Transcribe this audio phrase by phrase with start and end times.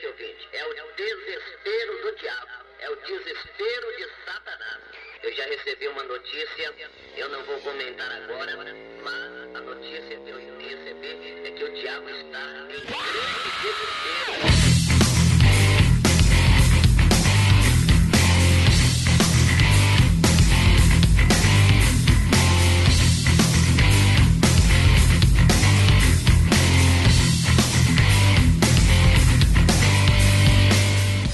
[0.00, 0.48] Ouvinte.
[0.52, 2.66] É o desespero do diabo.
[2.80, 4.80] É o desespero de Satanás.
[5.22, 6.74] Eu já recebi uma notícia,
[7.16, 8.56] eu não vou comentar agora,
[9.02, 14.51] mas a notícia que eu recebi é que o diabo está em grande desespero.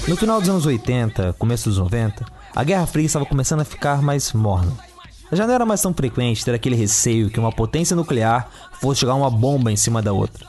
[0.09, 4.01] No final dos anos 80, começo dos 90, a Guerra Fria estava começando a ficar
[4.01, 4.71] mais morna.
[5.31, 8.49] Já não era mais tão frequente ter aquele receio que uma potência nuclear
[8.81, 10.47] fosse jogar uma bomba em cima da outra.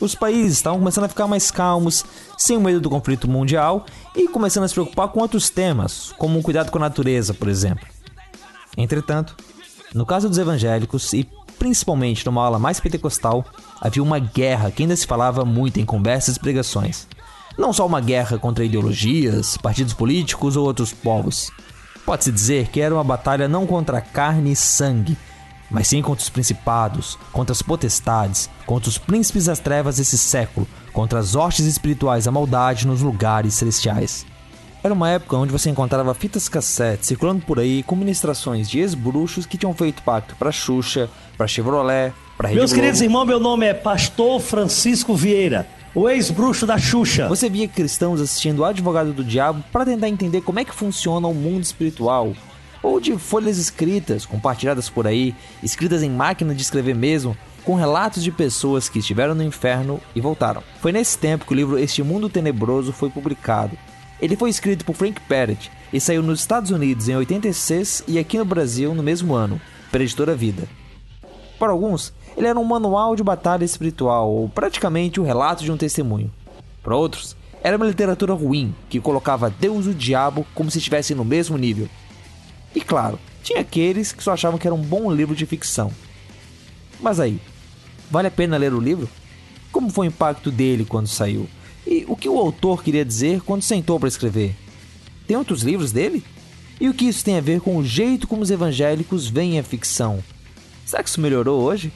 [0.00, 2.06] Os países estavam começando a ficar mais calmos,
[2.38, 3.84] sem o medo do conflito mundial
[4.16, 7.48] e começando a se preocupar com outros temas, como o cuidado com a natureza, por
[7.48, 7.86] exemplo.
[8.78, 9.36] Entretanto,
[9.92, 13.44] no caso dos evangélicos e principalmente numa aula mais pentecostal,
[13.78, 17.06] havia uma guerra que ainda se falava muito em conversas e pregações.
[17.56, 21.50] Não só uma guerra contra ideologias, partidos políticos ou outros povos.
[22.04, 25.16] Pode-se dizer que era uma batalha não contra carne e sangue,
[25.70, 30.66] mas sim contra os principados, contra as potestades, contra os príncipes das trevas desse século,
[30.92, 34.26] contra as hostes espirituais da maldade nos lugares celestiais.
[34.84, 39.46] Era uma época onde você encontrava fitas cassete circulando por aí com ministrações de ex-bruxos
[39.46, 41.08] que tinham feito pacto para Xuxa,
[41.38, 42.80] para Chevrolet, para Rede Meus Globo.
[42.80, 47.28] queridos irmãos, meu nome é Pastor Francisco Vieira, o ex-bruxo da Xuxa.
[47.28, 51.28] Você via cristãos assistindo o Advogado do Diabo para tentar entender como é que funciona
[51.28, 52.32] o mundo espiritual.
[52.82, 58.24] Ou de folhas escritas, compartilhadas por aí, escritas em máquina de escrever mesmo, com relatos
[58.24, 60.62] de pessoas que estiveram no inferno e voltaram.
[60.80, 63.76] Foi nesse tempo que o livro Este Mundo Tenebroso foi publicado.
[64.20, 68.38] Ele foi escrito por Frank Perret e saiu nos Estados Unidos em 86 e aqui
[68.38, 70.66] no Brasil no mesmo ano, pela editora Vida.
[71.62, 75.76] Para alguns, ele era um manual de batalha espiritual, ou praticamente o relato de um
[75.76, 76.28] testemunho.
[76.82, 81.16] Para outros, era uma literatura ruim, que colocava Deus e o diabo como se estivessem
[81.16, 81.88] no mesmo nível.
[82.74, 85.92] E claro, tinha aqueles que só achavam que era um bom livro de ficção.
[87.00, 87.40] Mas aí,
[88.10, 89.08] vale a pena ler o livro?
[89.70, 91.48] Como foi o impacto dele quando saiu?
[91.86, 94.56] E o que o autor queria dizer quando sentou para escrever?
[95.28, 96.24] Tem outros livros dele?
[96.80, 99.62] E o que isso tem a ver com o jeito como os evangélicos veem a
[99.62, 100.24] ficção?
[100.84, 101.92] Será que isso melhorou hoje?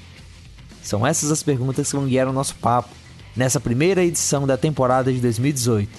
[0.82, 2.90] São essas as perguntas que vão guiar o nosso papo
[3.34, 5.90] nessa primeira edição da temporada de 2018.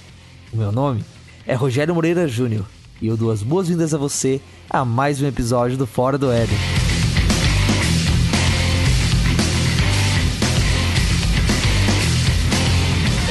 [0.53, 1.03] O meu nome
[1.46, 2.66] é Rogério Moreira Júnior
[3.02, 6.58] e eu dou as boas-vindas a você a mais um episódio do Fora do Éden.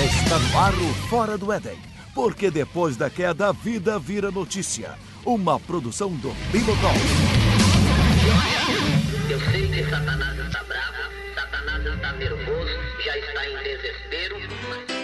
[0.04, 1.78] Está no ar o Fora do Éden,
[2.14, 4.94] porque depois da queda a vida vira notícia.
[5.24, 6.92] Uma produção do Bilotol.
[9.28, 12.70] Eu sei que Satanás está bravo, Satanás está nervoso,
[13.04, 14.36] já está em desespero,
[14.70, 14.96] mas...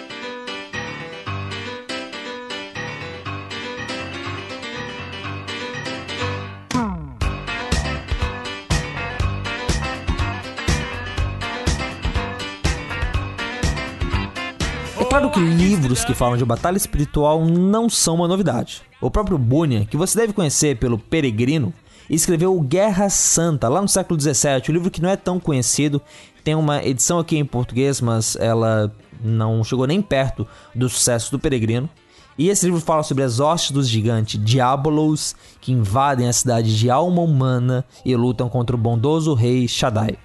[15.13, 18.83] Claro que livros que falam de batalha espiritual não são uma novidade.
[18.99, 21.75] O próprio Bunyan, que você deve conhecer pelo Peregrino,
[22.17, 26.01] escreveu Guerra Santa, lá no século XVII, um livro que não é tão conhecido.
[26.45, 28.93] Tem uma edição aqui em português, mas ela
[29.23, 31.89] não chegou nem perto do sucesso do Peregrino.
[32.37, 36.91] E esse livro fala sobre as hostes dos gigantes Diabolos, que invadem a cidade de
[36.91, 40.19] alma humana e lutam contra o bondoso rei Shaddai.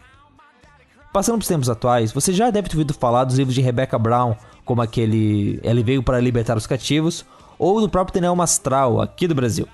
[1.14, 3.98] Passando para os tempos atuais, você já deve ter ouvido falar dos livros de Rebecca
[3.98, 7.26] Brown, como aquele Ele Veio para Libertar os Cativos,
[7.58, 9.68] ou do próprio Tenel Mastral, aqui do Brasil.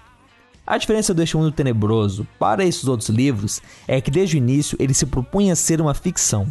[0.66, 4.94] A diferença deste mundo tenebroso para esses outros livros é que desde o início ele
[4.94, 6.48] se propunha ser uma ficção.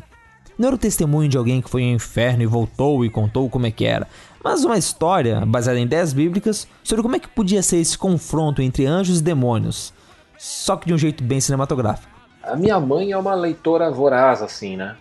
[0.59, 3.67] Não era o testemunho de alguém que foi ao inferno e voltou e contou como
[3.67, 4.07] é que era,
[4.45, 8.61] mas uma história baseada em ideias bíblicas sobre como é que podia ser esse confronto
[8.61, 9.95] entre anjos e demônios,
[10.37, 12.13] só que de um jeito bem cinematográfico.
[12.43, 14.97] A minha mãe é uma leitora voraz, assim, né?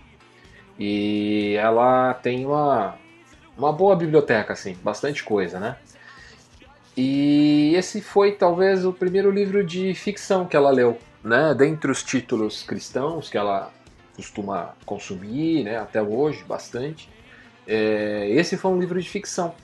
[0.79, 2.95] E ela tem uma,
[3.57, 5.75] uma boa biblioteca, assim, bastante coisa, né?
[6.95, 11.53] E esse foi talvez o primeiro livro de ficção que ela leu, né?
[11.53, 13.71] Dentre os títulos cristãos que ela
[14.15, 15.77] costuma consumir, né?
[15.77, 17.09] Até hoje, bastante.
[17.65, 19.55] É, esse foi um livro de ficção.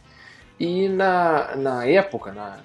[0.59, 2.59] E na, na época, na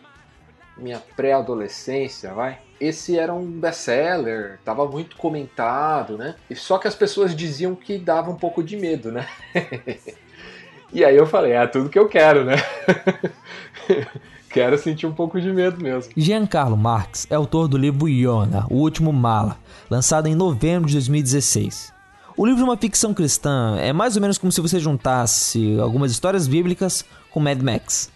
[0.76, 6.37] minha pré-adolescência, vai, esse era um best-seller, tava muito comentado, né?
[6.49, 9.29] E só que as pessoas diziam que dava um pouco de medo, né?
[10.93, 12.56] e aí eu falei, é tudo que eu quero, né?
[14.52, 16.12] quero sentir um pouco de medo mesmo.
[16.16, 19.56] Giancarlo Marx é autor do livro Iona, O Último Mala,
[19.90, 21.93] lançado em novembro de 2016.
[22.37, 26.10] O livro é uma ficção cristã, é mais ou menos como se você juntasse algumas
[26.10, 28.10] histórias bíblicas com Mad Max.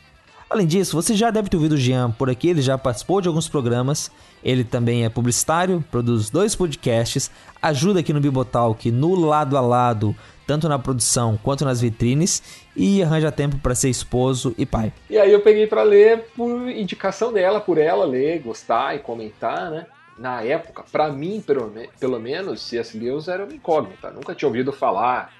[0.48, 3.26] Além disso, você já deve ter ouvido o Jean por aqui, ele já participou de
[3.26, 4.12] alguns programas.
[4.44, 7.30] Ele também é publicitário, produz dois podcasts,
[7.60, 10.14] ajuda aqui no Bibotalk no lado a lado,
[10.46, 12.43] tanto na produção quanto nas vitrines,
[12.75, 14.93] e arranja tempo para ser esposo e pai.
[15.10, 19.70] E aí eu peguei para ler por indicação dela, por ela ler, gostar e comentar,
[19.70, 19.87] né?
[20.19, 22.98] Na época, para mim, pelo, pelo menos, C.S.
[22.98, 24.10] Lewis era uma incógnita.
[24.10, 25.31] Nunca tinha ouvido falar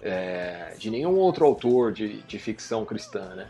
[0.00, 3.48] é, de nenhum outro autor de, de ficção cristã, né?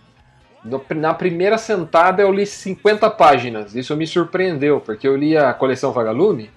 [0.94, 3.74] na primeira sentada eu li 50 páginas.
[3.74, 6.50] Isso me surpreendeu, porque eu li a coleção Vagalume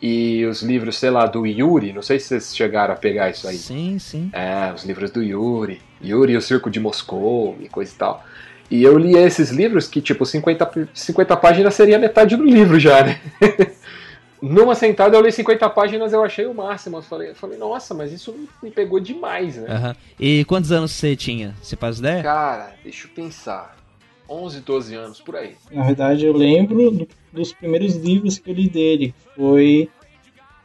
[0.00, 1.92] e os livros, sei lá, do Yuri.
[1.92, 3.56] Não sei se vocês chegaram a pegar isso aí.
[3.56, 4.30] Sim, sim.
[4.32, 5.80] É, os livros do Yuri.
[6.02, 8.24] Yuri e o Circo de Moscou e coisa e tal.
[8.70, 13.02] E eu li esses livros que, tipo, 50, 50 páginas seria metade do livro já,
[13.02, 13.20] né?
[14.40, 16.98] Numa sentada eu li 50 páginas, eu achei o máximo.
[16.98, 19.68] Eu falei, eu falei nossa, mas isso me pegou demais, né?
[19.68, 19.94] Uhum.
[20.20, 21.56] E quantos anos você tinha?
[21.60, 22.22] Você faz ideia?
[22.22, 23.77] Cara, deixa eu pensar.
[24.28, 25.54] 11, 12 anos, por aí.
[25.70, 29.14] Na verdade, eu lembro do, dos primeiros livros que eu li dele.
[29.34, 29.90] Foi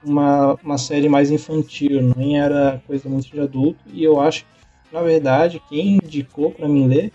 [0.04, 3.80] uma, uma série mais infantil, nem era coisa muito de adulto.
[3.92, 4.50] E eu acho que,
[4.92, 7.12] na verdade, quem indicou para mim ler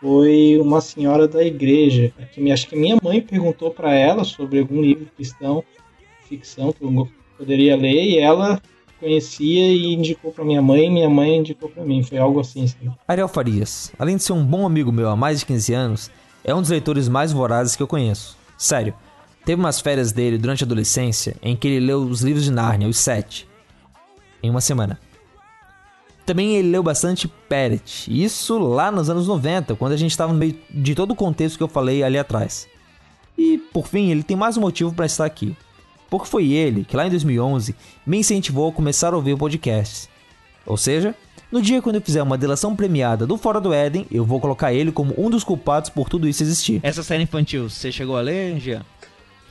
[0.00, 2.12] foi uma senhora da igreja.
[2.32, 5.64] Que acho que minha mãe perguntou para ela sobre algum livro cristão
[6.20, 8.60] ficção que eu poderia ler e ela
[9.04, 12.02] conhecia e indicou para minha mãe minha mãe indicou para mim.
[12.02, 12.64] Foi algo assim.
[13.06, 16.10] Ariel Farias, além de ser um bom amigo meu há mais de 15 anos,
[16.42, 18.36] é um dos leitores mais vorazes que eu conheço.
[18.56, 18.94] Sério,
[19.44, 22.88] teve umas férias dele durante a adolescência em que ele leu os livros de Nárnia,
[22.88, 23.46] os sete,
[24.42, 24.98] em uma semana.
[26.24, 30.38] Também ele leu bastante Peret, isso lá nos anos 90, quando a gente estava no
[30.38, 32.66] meio de todo o contexto que eu falei ali atrás.
[33.36, 35.54] E, por fim, ele tem mais um motivo para estar aqui
[36.18, 37.74] porque foi ele que lá em 2011
[38.06, 40.08] me incentivou a começar a ouvir podcasts.
[40.64, 41.14] Ou seja,
[41.50, 44.72] no dia quando eu fizer uma delação premiada do Fora do Éden, eu vou colocar
[44.72, 46.80] ele como um dos culpados por tudo isso existir.
[46.82, 48.84] Essa série infantil, você chegou a ler, Jean?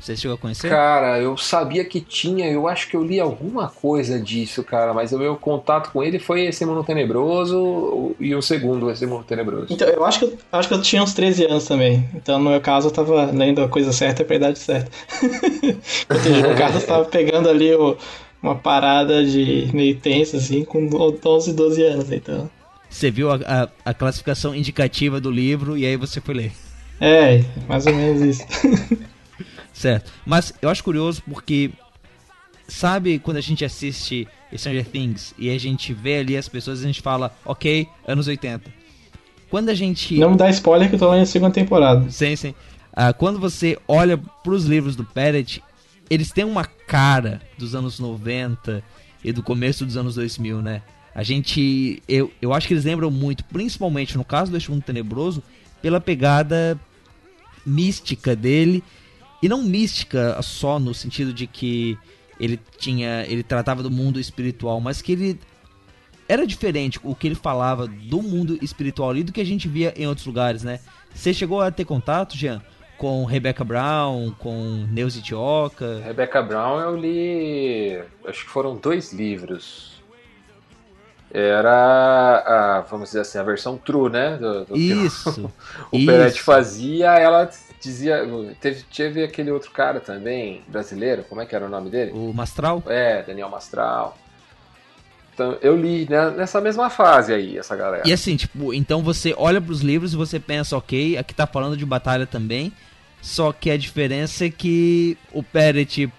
[0.03, 0.69] Você chegou a conhecer?
[0.69, 5.13] Cara, eu sabia que tinha, eu acho que eu li alguma coisa disso, cara, mas
[5.13, 9.67] o meu contato com ele foi esse mundo tenebroso e o segundo, esse mundo tenebroso.
[9.69, 12.05] Então, eu acho que eu, acho que eu tinha uns 13 anos também.
[12.13, 14.91] Então, no meu caso, eu tava lendo a coisa certa e a idade certa.
[16.09, 17.95] Ou seja, o Carlos tava pegando ali o,
[18.41, 20.85] uma parada de meio tensa, assim, com
[21.25, 22.49] 11, 12 anos, então.
[22.89, 26.51] Você viu a, a, a classificação indicativa do livro e aí você foi ler.
[26.99, 28.43] É, mais ou menos isso.
[29.73, 30.11] Certo.
[30.25, 31.71] Mas eu acho curioso porque.
[32.65, 34.25] Sabe quando a gente assiste
[34.55, 38.27] Stranger Things e a gente vê ali as pessoas e a gente fala, ok, anos
[38.27, 38.71] 80.
[39.49, 40.17] Quando a gente.
[40.17, 42.09] Não me dá spoiler que eu tô lá na segunda temporada.
[42.09, 42.55] Sim, sim.
[42.93, 45.61] Uh, quando você olha pros livros do Peret,
[46.09, 48.83] eles têm uma cara dos anos 90
[49.23, 50.81] e do começo dos anos 2000, né?
[51.13, 52.01] A gente.
[52.07, 55.43] Eu, eu acho que eles lembram muito, principalmente no caso do Este Mundo Tenebroso,
[55.81, 56.79] pela pegada
[57.65, 58.83] mística dele
[59.43, 61.97] e não mística só no sentido de que
[62.39, 63.25] ele tinha.
[63.27, 65.39] ele tratava do mundo espiritual, mas que ele
[66.29, 69.93] era diferente o que ele falava do mundo espiritual ali do que a gente via
[69.97, 70.79] em outros lugares, né?
[71.13, 72.61] Você chegou a ter contato, Jean,
[72.97, 75.99] com Rebecca Brown, com Neuza Tioca?
[75.99, 78.01] Rebecca Brown eu li.
[78.25, 80.01] acho que foram dois livros.
[81.29, 84.37] Era a, vamos dizer assim, a versão true, né?
[84.37, 85.51] Do, do isso.
[85.91, 87.49] o, o Peretti fazia, ela
[87.83, 88.25] dizia.
[88.59, 92.11] Teve, teve aquele outro cara também, brasileiro, como é que era o nome dele?
[92.13, 92.81] O Mastral?
[92.87, 94.17] É, Daniel Mastral.
[95.33, 98.03] Então, eu li né, nessa mesma fase aí, essa galera.
[98.05, 101.75] E assim, tipo, então você olha pros livros e você pensa, ok, aqui tá falando
[101.75, 102.71] de batalha também.
[103.21, 106.11] Só que a diferença é que o Peret,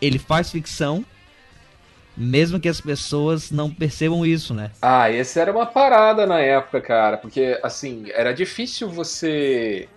[0.00, 1.04] ele faz ficção,
[2.16, 4.70] mesmo que as pessoas não percebam isso, né?
[4.80, 9.88] Ah, esse era uma parada na época, cara, porque assim, era difícil você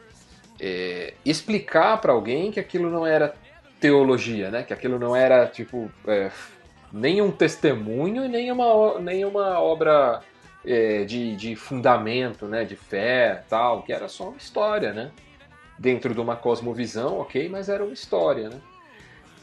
[0.60, 3.36] é, explicar para alguém que aquilo não era
[3.80, 4.64] teologia, né?
[4.64, 6.32] Que aquilo não era tipo é,
[6.92, 10.22] nem um testemunho nem uma, nem uma obra
[10.66, 12.64] é, de, de fundamento, né?
[12.64, 15.12] De fé, tal, que era só uma história, né?
[15.78, 18.60] Dentro de uma cosmovisão, ok, mas era uma história, né?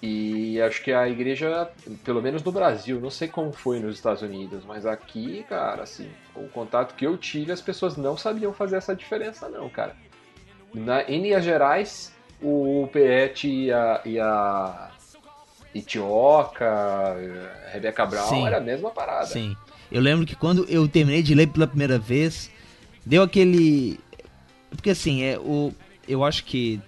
[0.03, 1.71] E acho que a igreja,
[2.03, 6.11] pelo menos no Brasil, não sei como foi nos Estados Unidos, mas aqui, cara, assim,
[6.35, 9.95] o contato que eu tive, as pessoas não sabiam fazer essa diferença, não, cara.
[10.75, 14.91] Na, em Minas Gerais, o Pet e a, e a
[15.75, 17.17] Itioca,
[17.73, 18.47] Rebeca Brown, Sim.
[18.47, 19.27] era a mesma parada.
[19.27, 19.57] Sim.
[19.91, 22.51] Eu lembro que quando eu terminei de ler pela primeira vez,
[23.05, 24.01] deu aquele.
[24.71, 25.73] Porque assim, é, o,
[26.09, 26.81] eu acho que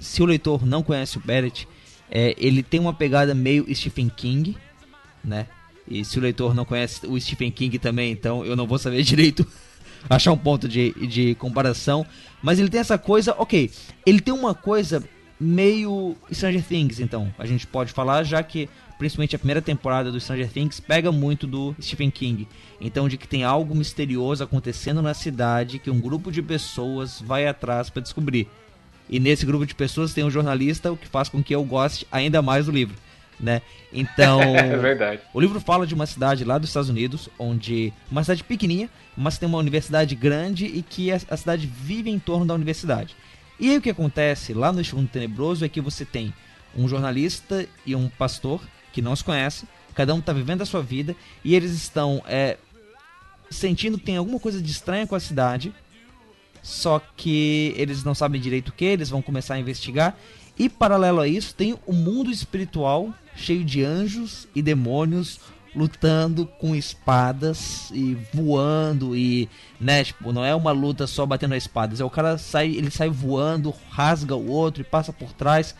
[0.00, 1.66] se o leitor não conhece o Barrett,
[2.10, 4.56] é, ele tem uma pegada meio Stephen King,
[5.24, 5.46] né?
[5.88, 9.02] E se o leitor não conhece o Stephen King também, então eu não vou saber
[9.04, 9.46] direito
[10.08, 12.06] achar um ponto de, de comparação.
[12.42, 13.70] Mas ele tem essa coisa, ok.
[14.06, 15.02] Ele tem uma coisa
[15.38, 17.32] meio Stranger Things, então.
[17.38, 21.46] A gente pode falar, já que principalmente a primeira temporada do Stranger Things pega muito
[21.46, 22.46] do Stephen King.
[22.78, 27.46] Então, de que tem algo misterioso acontecendo na cidade que um grupo de pessoas vai
[27.46, 28.46] atrás para descobrir.
[29.08, 32.06] E nesse grupo de pessoas tem um jornalista, o que faz com que eu goste
[32.12, 32.94] ainda mais do livro.
[33.40, 33.62] Né?
[33.90, 35.22] Então, é verdade.
[35.32, 39.38] o livro fala de uma cidade lá dos Estados Unidos, onde uma cidade pequenininha, mas
[39.38, 43.16] tem uma universidade grande e que a, a cidade vive em torno da universidade.
[43.58, 46.32] E aí o que acontece lá no Fundo Tenebroso é que você tem
[46.76, 48.60] um jornalista e um pastor
[48.92, 52.56] que não se conhecem, cada um está vivendo a sua vida e eles estão é,
[53.50, 55.74] sentindo que tem alguma coisa de estranha com a cidade,
[56.62, 60.16] só que eles não sabem direito o que, eles vão começar a investigar.
[60.58, 65.40] E paralelo a isso, tem o mundo espiritual cheio de anjos e demônios
[65.74, 69.48] lutando com espadas e voando e,
[69.80, 72.90] né, tipo, não é uma luta só batendo as espadas, é o cara sai, ele
[72.90, 75.74] sai voando, rasga o outro e passa por trás.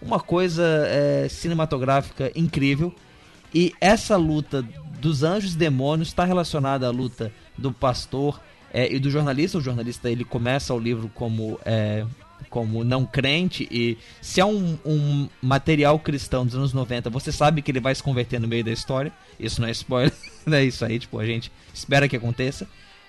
[0.00, 2.92] Uma coisa é, cinematográfica incrível.
[3.54, 4.62] E essa luta
[5.00, 8.40] dos anjos e demônios está relacionada à luta do pastor
[8.72, 9.58] é, e do jornalista.
[9.58, 12.04] O jornalista ele começa o livro como é,
[12.52, 17.62] como não crente e se é um, um, material cristão dos anos 90, você sabe
[17.62, 19.10] que ele vai se converter no meio da história.
[19.40, 20.12] Isso não é spoiler,
[20.52, 22.68] é Isso aí, tipo, a gente espera que aconteça.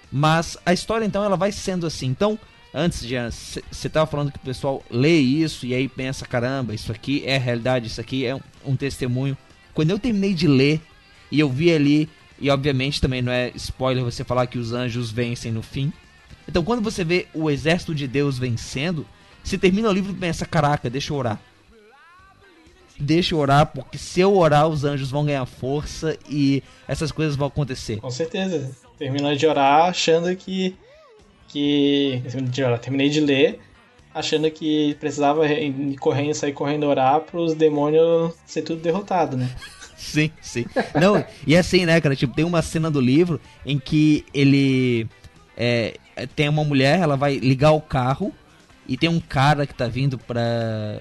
[0.10, 2.08] Mas a história então ela vai sendo assim.
[2.08, 2.40] Então,
[2.74, 3.16] antes de
[3.70, 7.38] você tava falando que o pessoal lê isso e aí pensa, caramba, isso aqui é
[7.38, 9.38] realidade, isso aqui é um, um testemunho.
[9.74, 10.80] Quando eu terminei de ler
[11.30, 12.10] e eu vi ali
[12.40, 15.92] e obviamente também não é spoiler você falar que os anjos vencem no fim.
[16.48, 19.06] Então quando você vê o exército de Deus vencendo,
[19.44, 21.40] você termina o livro e pensa, caraca, deixa eu orar.
[23.00, 27.36] Deixa eu orar, porque se eu orar, os anjos vão ganhar força e essas coisas
[27.36, 28.00] vão acontecer.
[28.00, 28.72] Com certeza.
[28.98, 30.76] Terminou de orar achando que.
[31.48, 32.22] que.
[32.44, 33.60] De orar, terminei de ler
[34.14, 39.50] achando que precisava ir correndo, sair correndo orar para os demônios ser tudo derrotado, né?
[39.98, 40.66] sim, sim.
[41.00, 42.16] Não, e é assim, né, cara?
[42.16, 45.08] Tipo, tem uma cena do livro em que ele
[45.58, 45.96] é,
[46.36, 48.32] tem uma mulher, ela vai ligar o carro
[48.88, 51.00] e tem um cara que tá vindo pra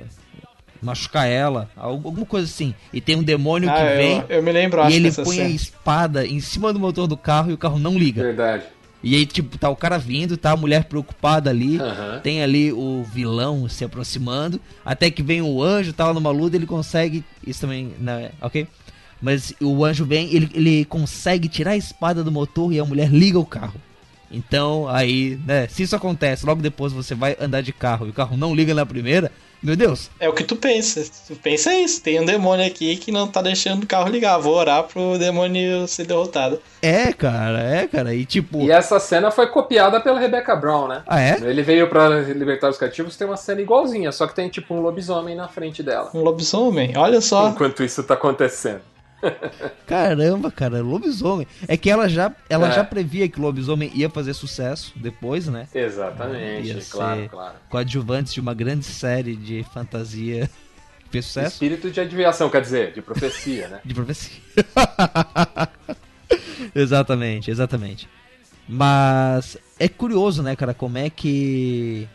[0.82, 2.74] machucar ela, alguma coisa assim.
[2.92, 4.24] E tem um demônio ah, que vem.
[4.28, 5.48] Eu, eu me lembro, E ele põe cena.
[5.48, 8.22] a espada em cima do motor do carro e o carro não liga.
[8.22, 8.64] Verdade.
[9.02, 12.20] E aí, tipo, tá o cara vindo, tá a mulher preocupada ali, uhum.
[12.22, 16.56] tem ali o vilão se aproximando, até que vem o anjo, tá lá numa luta,
[16.56, 17.24] ele consegue.
[17.44, 18.30] Isso também, né?
[18.40, 18.66] Ok?
[19.20, 23.08] Mas o anjo vem, ele, ele consegue tirar a espada do motor e a mulher
[23.08, 23.80] liga o carro.
[24.32, 28.14] Então, aí, né, se isso acontece, logo depois você vai andar de carro e o
[28.14, 29.30] carro não liga na primeira,
[29.62, 30.10] meu Deus.
[30.18, 31.04] É o que tu pensa.
[31.28, 32.02] Tu pensa isso.
[32.02, 34.36] Tem um demônio aqui que não tá deixando o carro ligar.
[34.38, 36.60] Vou orar pro demônio ser derrotado.
[36.82, 38.12] É, cara, é, cara.
[38.12, 38.60] E tipo.
[38.62, 41.02] E essa cena foi copiada pela Rebecca Brown, né?
[41.06, 41.38] Ah, é?
[41.40, 44.80] Ele veio pra libertar os cativos, tem uma cena igualzinha, só que tem tipo um
[44.80, 46.10] lobisomem na frente dela.
[46.12, 46.96] Um lobisomem?
[46.96, 47.50] Olha só.
[47.50, 48.80] Enquanto isso tá acontecendo.
[49.86, 51.46] Caramba, cara, lobisomem.
[51.68, 52.72] É que ela já, ela é.
[52.72, 55.68] já previa que o lobisomem ia fazer sucesso depois, né?
[55.74, 57.54] Exatamente, ia claro, claro.
[57.68, 60.50] Coadjuvantes de uma grande série de fantasia
[61.10, 61.54] fez sucesso.
[61.54, 63.80] Espírito de adivinhação, quer dizer, de profecia, né?
[63.84, 64.40] de profecia.
[66.74, 68.08] exatamente, exatamente.
[68.68, 72.08] Mas é curioso, né, cara, como é que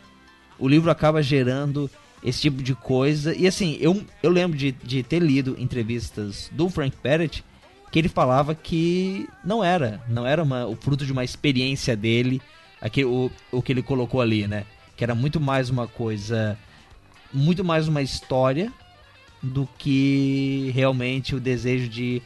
[0.58, 1.90] o livro acaba gerando
[2.22, 3.34] esse tipo de coisa.
[3.34, 7.44] E assim, eu, eu lembro de, de ter lido entrevistas do Frank Perret
[7.90, 12.40] que ele falava que não era, não era uma, o fruto de uma experiência dele,
[12.80, 14.64] aqui, o, o que ele colocou ali, né?
[14.96, 16.58] Que era muito mais uma coisa,
[17.32, 18.72] muito mais uma história
[19.42, 22.20] do que realmente o desejo de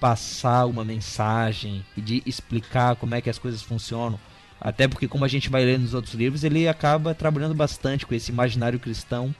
[0.00, 4.18] passar uma mensagem e de explicar como é que as coisas funcionam.
[4.60, 8.14] Até porque, como a gente vai ler nos outros livros, ele acaba trabalhando bastante com
[8.14, 9.34] esse imaginário cristão,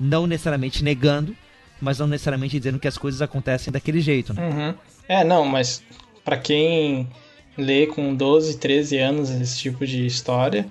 [0.00, 1.36] não necessariamente negando,
[1.80, 4.48] mas não necessariamente dizendo que as coisas acontecem daquele jeito, né?
[4.48, 4.74] Uhum.
[5.08, 5.82] É, não, mas
[6.24, 7.08] para quem
[7.56, 10.66] lê com 12, 13 anos esse tipo de história,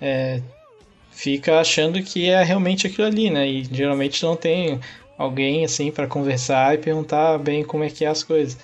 [0.00, 0.40] é,
[1.10, 3.46] fica achando que é realmente aquilo ali, né?
[3.48, 4.80] E geralmente não tem
[5.16, 8.58] alguém assim para conversar e perguntar bem como é que é as coisas.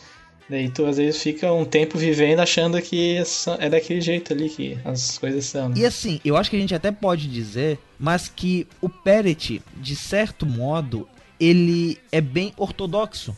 [0.49, 3.23] Daí tu às vezes fica um tempo vivendo achando que
[3.59, 5.69] é daquele jeito ali que as coisas são.
[5.69, 5.77] Né?
[5.79, 9.97] E assim, eu acho que a gente até pode dizer, mas que o Peret, de
[9.97, 11.09] certo modo,
[11.39, 13.37] ele é bem ortodoxo.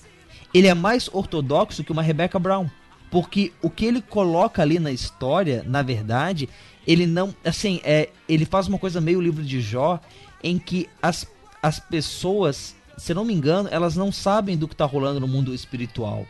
[0.53, 2.69] Ele é mais ortodoxo que uma Rebecca Brown.
[3.11, 6.49] Porque o que ele coloca ali na história, na verdade,
[6.87, 7.35] ele não.
[7.45, 10.01] Assim, é, ele faz uma coisa meio livro de Jó,
[10.43, 11.27] em que as,
[11.63, 15.55] as pessoas, se não me engano, elas não sabem do que está rolando no mundo
[15.55, 16.27] espiritual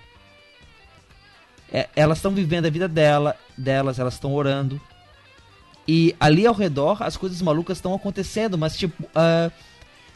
[1.74, 4.80] é, elas estão vivendo a vida dela, delas, elas estão orando.
[5.88, 9.52] E ali ao redor as coisas malucas estão acontecendo, mas tipo, uh,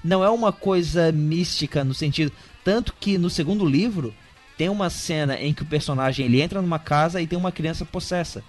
[0.05, 2.31] não é uma coisa mística no sentido.
[2.63, 4.15] Tanto que no segundo livro
[4.57, 7.85] tem uma cena em que o personagem ele entra numa casa e tem uma criança
[7.85, 8.45] possessa.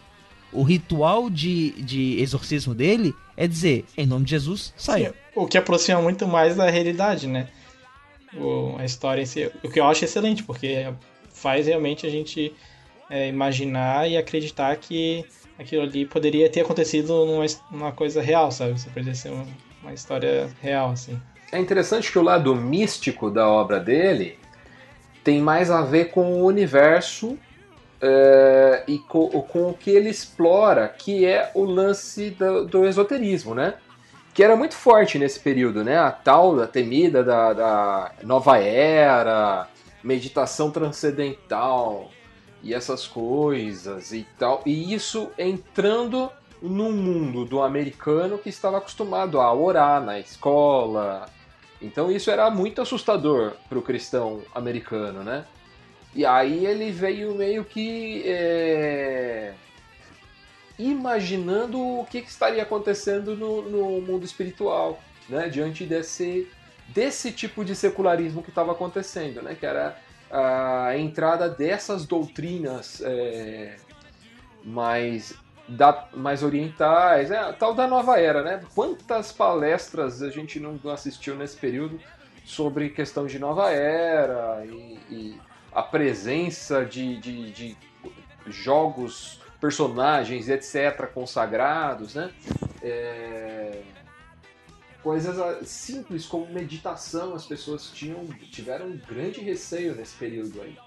[0.53, 5.15] O ritual de, de exorcismo dele é dizer, em nome de Jesus, saia.
[5.35, 7.47] O que aproxima muito mais da realidade, né?
[8.35, 9.51] O, a história em si.
[9.63, 10.91] O que eu acho excelente, porque
[11.31, 12.53] faz realmente a gente
[13.09, 15.25] é, imaginar e acreditar que
[15.57, 18.73] aquilo ali poderia ter acontecido numa, numa coisa real, sabe?
[18.73, 19.45] Isso poderia ser uma,
[19.83, 21.19] uma história real, assim.
[21.51, 24.37] É interessante que o lado místico da obra dele
[25.23, 30.87] tem mais a ver com o universo uh, e com, com, o que ele explora,
[30.87, 33.73] que é o lance do, do, esoterismo, né?
[34.33, 35.97] Que era muito forte nesse período, né?
[35.97, 39.67] A tal, da temida da, da nova era,
[40.03, 42.09] meditação transcendental
[42.63, 44.61] e essas coisas e tal.
[44.65, 51.27] E isso entrando no mundo do americano que estava acostumado a orar na escola.
[51.81, 55.45] Então isso era muito assustador para o cristão americano, né?
[56.13, 59.53] E aí ele veio meio que é,
[60.77, 64.99] imaginando o que, que, estaria acontecendo no, no mundo espiritual,
[65.29, 65.47] né?
[65.47, 66.49] Diante desse,
[66.87, 69.55] desse tipo de secularismo que estava acontecendo, né?
[69.57, 69.97] Que era
[70.31, 73.75] a entrada dessas doutrinas é,
[74.63, 75.33] mais,
[75.67, 78.62] da, mais orientais, é, tal da nova era, né?
[78.75, 82.00] Quantas palestras a gente não assistiu nesse período
[82.45, 87.77] sobre questão de nova era e, e a presença de, de, de,
[88.48, 92.31] jogos, personagens, etc., consagrados, né?
[92.81, 93.81] É,
[95.03, 100.77] coisas ah, simples como meditação as pessoas tinham tiveram um grande receio nesse período aí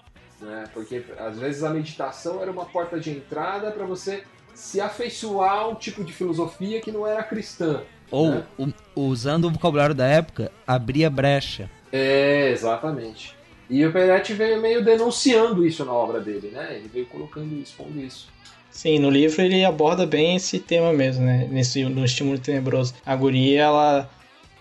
[0.43, 0.65] né?
[0.73, 5.67] Porque às vezes a meditação era uma porta de entrada para você se afeiçoar a
[5.67, 8.73] um tipo de filosofia que não era cristã ou né?
[8.95, 11.69] usando o vocabulário da época abria brecha.
[11.91, 13.35] É exatamente.
[13.69, 16.75] E o Peretti veio meio denunciando isso na obra dele né?
[16.75, 18.32] Ele veio colocando expondo isso
[18.73, 21.47] Sim, no livro ele aborda bem esse tema mesmo, né?
[21.49, 22.95] Nesse, no Estímulo Tenebroso.
[23.05, 24.09] A guria, ela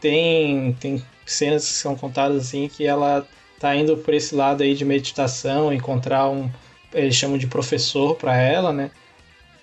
[0.01, 3.27] tem, tem cenas que são contadas assim que ela
[3.59, 6.51] tá indo por esse lado aí de meditação, encontrar um,
[6.93, 8.91] eles chamam de professor para ela, né?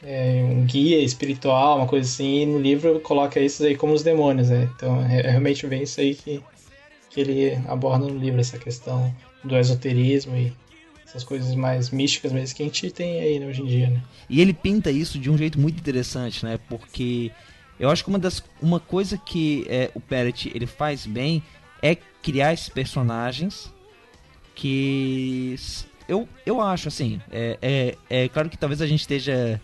[0.01, 4.01] É, um guia espiritual, uma coisa assim, e no livro coloca isso aí como os
[4.01, 4.67] demônios, né?
[4.75, 6.41] Então é, é realmente bem isso aí que,
[7.11, 10.51] que ele aborda no livro, essa questão do esoterismo e
[11.09, 14.01] essas coisas mais místicas mesmo que a gente tem aí né, hoje em dia, né?
[14.29, 16.59] E ele pinta isso de um jeito muito interessante, né?
[16.69, 17.31] Porque
[17.79, 21.41] eu acho que uma das uma coisa que é, o Peret ele faz bem
[21.81, 23.73] é criar esses personagens
[24.53, 25.55] que
[26.07, 29.59] eu, eu acho assim, é, é, é claro que talvez a gente esteja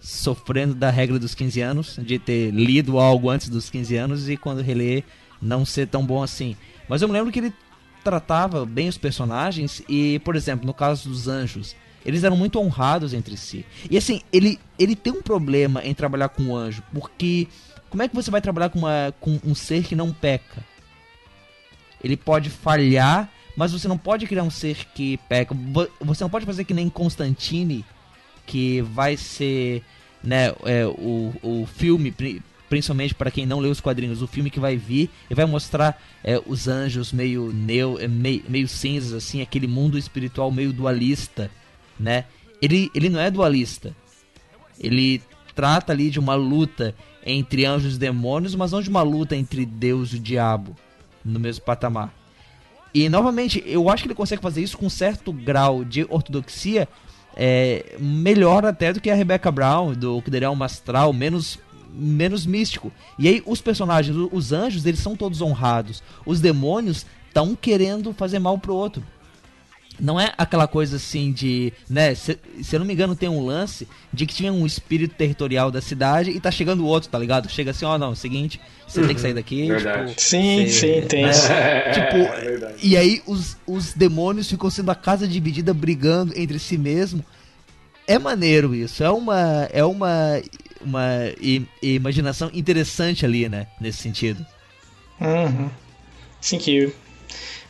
[0.00, 4.36] sofrendo da regra dos 15 anos, de ter lido algo antes dos 15 anos e
[4.36, 5.04] quando reler
[5.40, 6.56] não ser tão bom assim.
[6.88, 7.54] Mas eu me lembro que ele
[8.02, 13.14] tratava bem os personagens e, por exemplo, no caso dos anjos, eles eram muito honrados
[13.14, 13.64] entre si.
[13.90, 17.48] E assim, ele, ele tem um problema em trabalhar com o anjo, porque
[17.88, 20.64] como é que você vai trabalhar com, uma, com um ser que não peca?
[22.02, 25.54] Ele pode falhar, mas você não pode criar um ser que peca.
[26.00, 27.84] Você não pode fazer que nem Constantine,
[28.46, 29.84] que vai ser
[30.22, 32.12] né, é, o, o filme
[32.72, 36.02] principalmente para quem não leu os quadrinhos, o filme que vai vir e vai mostrar
[36.24, 41.50] é, os anjos meio neo, é, meio, meio cinzas, assim, aquele mundo espiritual meio dualista,
[42.00, 42.24] né?
[42.62, 43.94] Ele, ele não é dualista.
[44.80, 45.20] Ele
[45.54, 46.94] trata ali de uma luta
[47.26, 50.74] entre anjos e demônios, mas não de uma luta entre Deus e o diabo
[51.22, 52.10] no mesmo patamar.
[52.94, 56.88] E novamente, eu acho que ele consegue fazer isso com um certo grau de ortodoxia
[57.36, 61.58] é, melhor até do que a Rebecca Brown, do que um Mastral, menos
[61.92, 62.92] menos místico.
[63.18, 66.02] E aí os personagens, os anjos, eles são todos honrados.
[66.24, 69.02] Os demônios estão querendo fazer mal pro outro.
[70.00, 73.44] Não é aquela coisa assim de, né, se, se eu não me engano tem um
[73.44, 77.18] lance de que tinha um espírito territorial da cidade e tá chegando o outro, tá
[77.18, 77.48] ligado?
[77.48, 79.68] Chega assim, ó, oh, não, é o seguinte, você uhum, tem que sair daqui.
[79.68, 81.26] Tipo, sim, sim, tem.
[81.26, 81.32] Né?
[81.92, 86.78] tipo, é e aí os, os demônios ficam sendo a casa dividida brigando entre si
[86.78, 87.24] mesmo.
[88.06, 90.42] É maneiro isso, é uma é uma
[90.84, 91.32] uma
[91.82, 93.66] imaginação interessante ali, né?
[93.80, 94.44] Nesse sentido.
[95.20, 95.68] Uhum.
[96.40, 96.92] Sim, que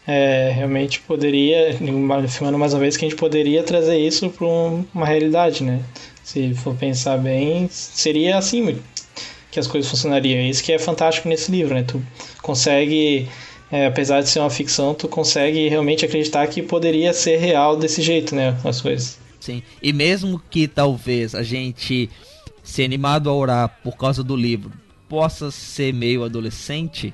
[0.06, 1.76] é, realmente poderia,
[2.24, 5.80] afirmando mais uma vez, que a gente poderia trazer isso para uma realidade, né?
[6.24, 8.78] Se for pensar bem, seria assim
[9.50, 10.38] que as coisas funcionariam.
[10.38, 11.82] É isso que é fantástico nesse livro, né?
[11.82, 12.02] Tu
[12.40, 13.28] consegue,
[13.70, 18.00] é, apesar de ser uma ficção, tu consegue realmente acreditar que poderia ser real desse
[18.00, 18.56] jeito, né?
[18.64, 19.18] As coisas.
[19.38, 19.62] Sim.
[19.82, 22.08] E mesmo que talvez a gente
[22.62, 24.72] se animado a orar por causa do livro
[25.08, 27.12] possa ser meio adolescente,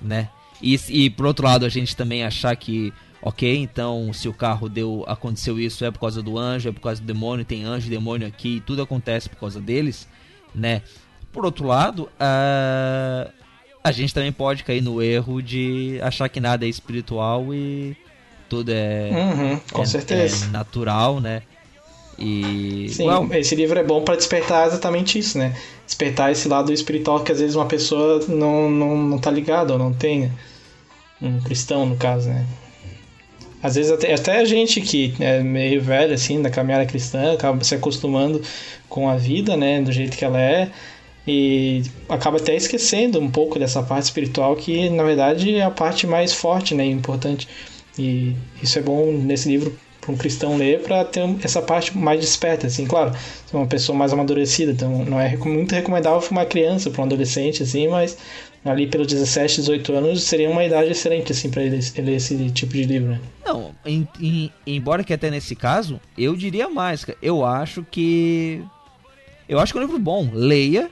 [0.00, 0.28] né?
[0.62, 4.68] E, e por outro lado a gente também achar que ok, então se o carro
[4.68, 7.86] deu aconteceu isso é por causa do anjo, é por causa do demônio, tem anjo
[7.86, 10.08] e demônio aqui, tudo acontece por causa deles,
[10.54, 10.82] né?
[11.32, 13.32] Por outro lado, uh,
[13.82, 17.96] a gente também pode cair no erro de achar que nada é espiritual e
[18.48, 20.46] tudo é, uhum, com é, certeza.
[20.46, 21.42] é natural, né?
[22.18, 25.54] E Sim, esse livro é bom para despertar exatamente isso, né?
[25.86, 29.78] Despertar esse lado espiritual que às vezes uma pessoa não, não, não tá ligada ou
[29.78, 30.30] não tem.
[31.20, 32.44] Um cristão, no caso, né?
[33.62, 37.64] Às vezes até, até a gente que é meio velho, assim, da caminhada cristã, acaba
[37.64, 38.42] se acostumando
[38.88, 39.80] com a vida, né?
[39.80, 40.70] Do jeito que ela é.
[41.26, 46.06] E acaba até esquecendo um pouco dessa parte espiritual que, na verdade, é a parte
[46.06, 46.86] mais forte, né?
[46.86, 47.48] E importante.
[47.98, 49.74] E isso é bom nesse livro
[50.04, 53.12] para um cristão ler para ter essa parte mais desperta, assim, claro,
[53.46, 57.04] ser uma pessoa mais amadurecida, então não é muito recomendável para uma criança, para um
[57.06, 58.18] adolescente, assim, mas
[58.64, 62.74] ali pelos 17, 18 anos seria uma idade excelente, assim, para ler, ler esse tipo
[62.74, 63.20] de livro, né?
[63.44, 68.62] Não, em, em, embora que até nesse caso, eu diria mais, eu acho que
[69.48, 70.90] eu acho que é um livro bom, leia,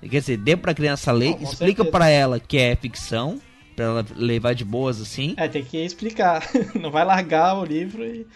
[0.00, 3.40] quer dizer, dê para criança ler, explica para ela que é ficção,
[3.74, 5.34] para ela levar de boas assim.
[5.36, 6.46] É, tem que explicar.
[6.74, 8.26] Não vai largar o livro e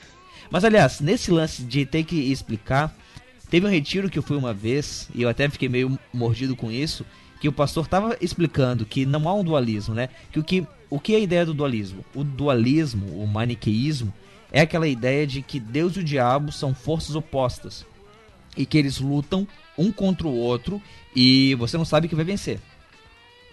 [0.50, 2.94] mas aliás, nesse lance de ter que explicar,
[3.50, 6.70] teve um retiro que eu fui uma vez, e eu até fiquei meio mordido com
[6.70, 7.04] isso,
[7.40, 10.08] que o pastor estava explicando que não há um dualismo, né?
[10.32, 12.04] Que o que, o que é a ideia do dualismo?
[12.14, 14.12] O dualismo, o maniqueísmo,
[14.50, 17.86] é aquela ideia de que Deus e o diabo são forças opostas
[18.56, 20.82] e que eles lutam um contra o outro
[21.14, 22.58] e você não sabe que vai vencer.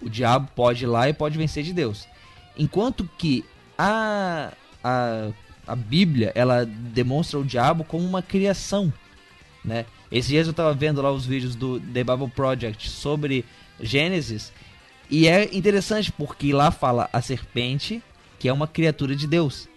[0.01, 2.08] O diabo pode ir lá e pode vencer de Deus.
[2.58, 3.45] Enquanto que
[3.77, 4.53] a,
[4.84, 5.31] a
[5.67, 8.91] a Bíblia ela demonstra o diabo como uma criação,
[9.63, 9.86] né?
[10.12, 13.43] Esses dias eu estava vendo lá os vídeos do The Bible Project sobre
[13.80, 14.51] Gênesis
[15.10, 18.01] e é interessante porque lá fala a serpente
[18.39, 19.67] que é uma criatura de Deus,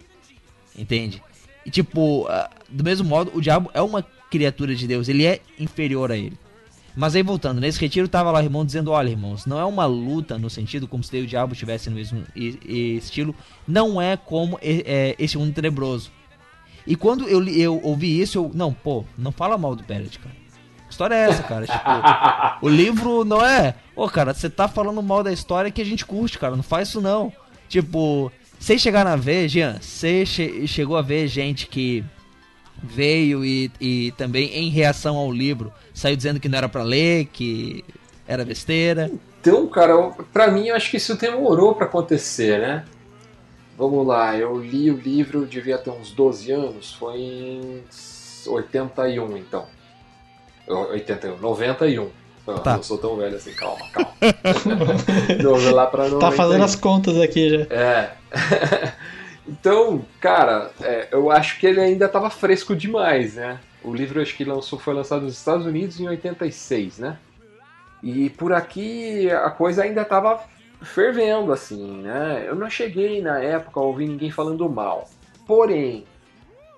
[0.77, 1.21] entende?
[1.65, 2.27] E tipo,
[2.69, 6.37] do mesmo modo, o diabo é uma criatura de Deus, ele é inferior a ele.
[6.99, 9.85] Mas aí voltando, nesse retiro tava lá o irmão dizendo, olha irmãos, não é uma
[9.85, 13.33] luta no sentido como se o diabo estivesse no mesmo estilo,
[13.65, 16.11] não é como é, esse mundo tenebroso.
[16.85, 20.35] E quando eu, eu ouvi isso, eu, não, pô, não fala mal do Barrett, cara.
[20.87, 21.65] Que história é essa, cara?
[21.65, 21.79] Tipo,
[22.65, 25.85] o livro não é, ô oh, cara, você tá falando mal da história que a
[25.85, 27.31] gente curte, cara, não faz isso não.
[27.69, 32.03] Tipo, vocês chegaram a ver, Jean, você che chegou a ver gente que
[32.83, 37.25] veio e, e também em reação ao livro saiu dizendo que não era para ler,
[37.25, 37.83] que
[38.27, 39.11] era besteira.
[39.41, 42.85] Então, cara, para mim eu acho que isso demorou para acontecer, né?
[43.77, 47.83] Vamos lá, eu li o livro, devia ter uns 12 anos, foi em
[48.45, 49.65] 81 então.
[50.67, 52.09] 81, 91.
[52.45, 52.75] Não, tá.
[52.75, 54.11] não sou tão velho assim, calma, calma.
[55.41, 57.61] não, lá pra Tá fazendo as contas aqui já.
[57.69, 58.11] É.
[59.49, 63.59] Então, cara, é, eu acho que ele ainda estava fresco demais, né?
[63.83, 67.17] O livro acho que lançou, foi lançado nos Estados Unidos em 86, né?
[68.03, 70.43] E por aqui a coisa ainda estava
[70.83, 72.45] fervendo, assim, né?
[72.47, 75.09] Eu não cheguei na época a ouvir ninguém falando mal.
[75.47, 76.05] Porém,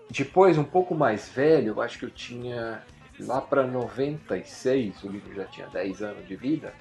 [0.09, 2.81] depois, um pouco mais velho, eu acho que eu tinha
[3.19, 6.73] lá para 96, o livro já tinha 10 anos de vida.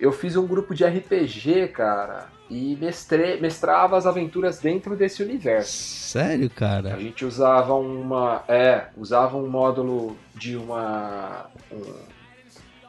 [0.00, 5.70] Eu fiz um grupo de RPG, cara, e mestre, mestrava as aventuras dentro desse universo.
[5.70, 6.94] Sério, cara?
[6.94, 8.42] A gente usava uma.
[8.48, 11.46] É, usava um módulo de uma.
[11.70, 12.10] Um,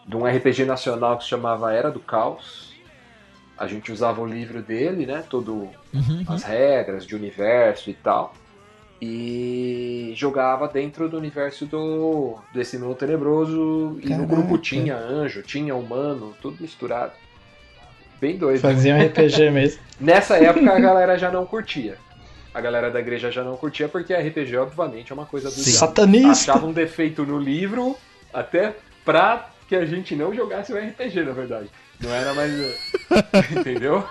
[0.08, 2.74] de um RPG nacional que se chamava Era do Caos.
[3.58, 5.24] A gente usava o livro dele, né?
[5.30, 6.24] Todo uhum, uhum.
[6.28, 8.34] as regras de universo e tal.
[9.02, 13.98] E jogava dentro do universo do desse mundo tenebroso.
[14.02, 14.14] Caraca.
[14.14, 17.14] E no grupo tinha anjo, tinha humano, tudo misturado.
[18.20, 18.60] Bem doido.
[18.60, 19.82] Fazia um RPG mesmo.
[20.00, 21.98] Nessa época a galera já não curtia.
[22.54, 26.52] A galera da igreja já não curtia porque RPG, obviamente, é uma coisa do Satanista!
[26.52, 27.98] Achava um defeito no livro
[28.34, 31.70] até pra que a gente não jogasse o RPG, na verdade.
[32.02, 32.52] Não era mais.
[33.58, 34.06] Entendeu?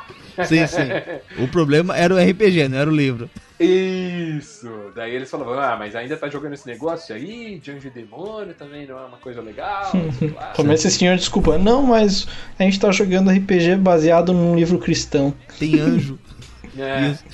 [0.45, 1.43] Sim, sim.
[1.43, 3.31] O problema era o RPG, não era o livro.
[3.59, 4.91] Isso!
[4.95, 8.55] Daí eles falavam, ah, mas ainda tá jogando esse negócio aí, de anjo e demônio
[8.55, 9.93] também não é uma coisa legal.
[10.57, 12.27] Como esses tinham desculpa, não, mas
[12.59, 15.35] a gente tá jogando RPG baseado num livro cristão.
[15.59, 16.19] Tem anjo.
[16.79, 17.01] É.
[17.03, 17.25] E, os,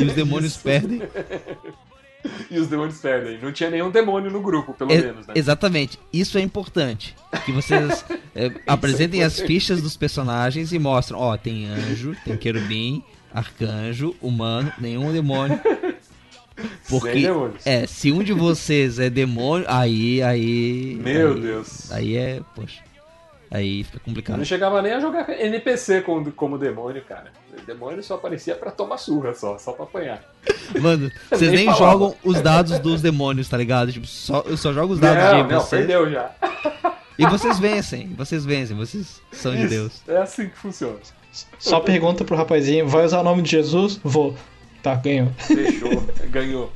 [0.00, 0.62] e os demônios Isso.
[0.62, 1.02] perdem.
[2.50, 3.38] e os demônios perdem.
[3.40, 5.34] Não tinha nenhum demônio no grupo, pelo é, menos, né?
[5.36, 5.98] Exatamente.
[6.12, 7.14] Isso é importante.
[7.44, 8.04] Que vocês
[8.34, 13.02] é, apresentem é as fichas dos personagens e mostram, ó, tem anjo, tem querubim,
[13.32, 15.60] arcanjo, humano, nenhum demônio.
[16.88, 17.24] Porque,
[17.64, 20.98] é, se um de vocês é demônio, aí, aí...
[21.00, 21.92] Meu aí, Deus.
[21.92, 22.82] Aí é, poxa,
[23.50, 24.36] aí fica Eu complicado.
[24.38, 27.32] não chegava nem a jogar NPC como, como demônio, cara.
[27.56, 30.22] O demônio só aparecia pra tomar surra, só, só pra apanhar.
[30.80, 33.92] Mano, vocês Nem nem jogam os dados dos demônios, tá ligado?
[33.92, 35.80] Tipo, só, eu só jogo os dados Não, de não, vocês.
[35.86, 36.30] perdeu já.
[37.18, 40.02] E vocês vencem, vocês vencem, vocês são de Isso, Deus.
[40.06, 40.98] É assim que funciona.
[41.58, 44.00] Só pergunta pro rapazinho, vai usar o nome de Jesus?
[44.04, 44.36] Vou.
[44.82, 45.28] Tá, ganhou.
[45.38, 46.72] Fechou, ganhou.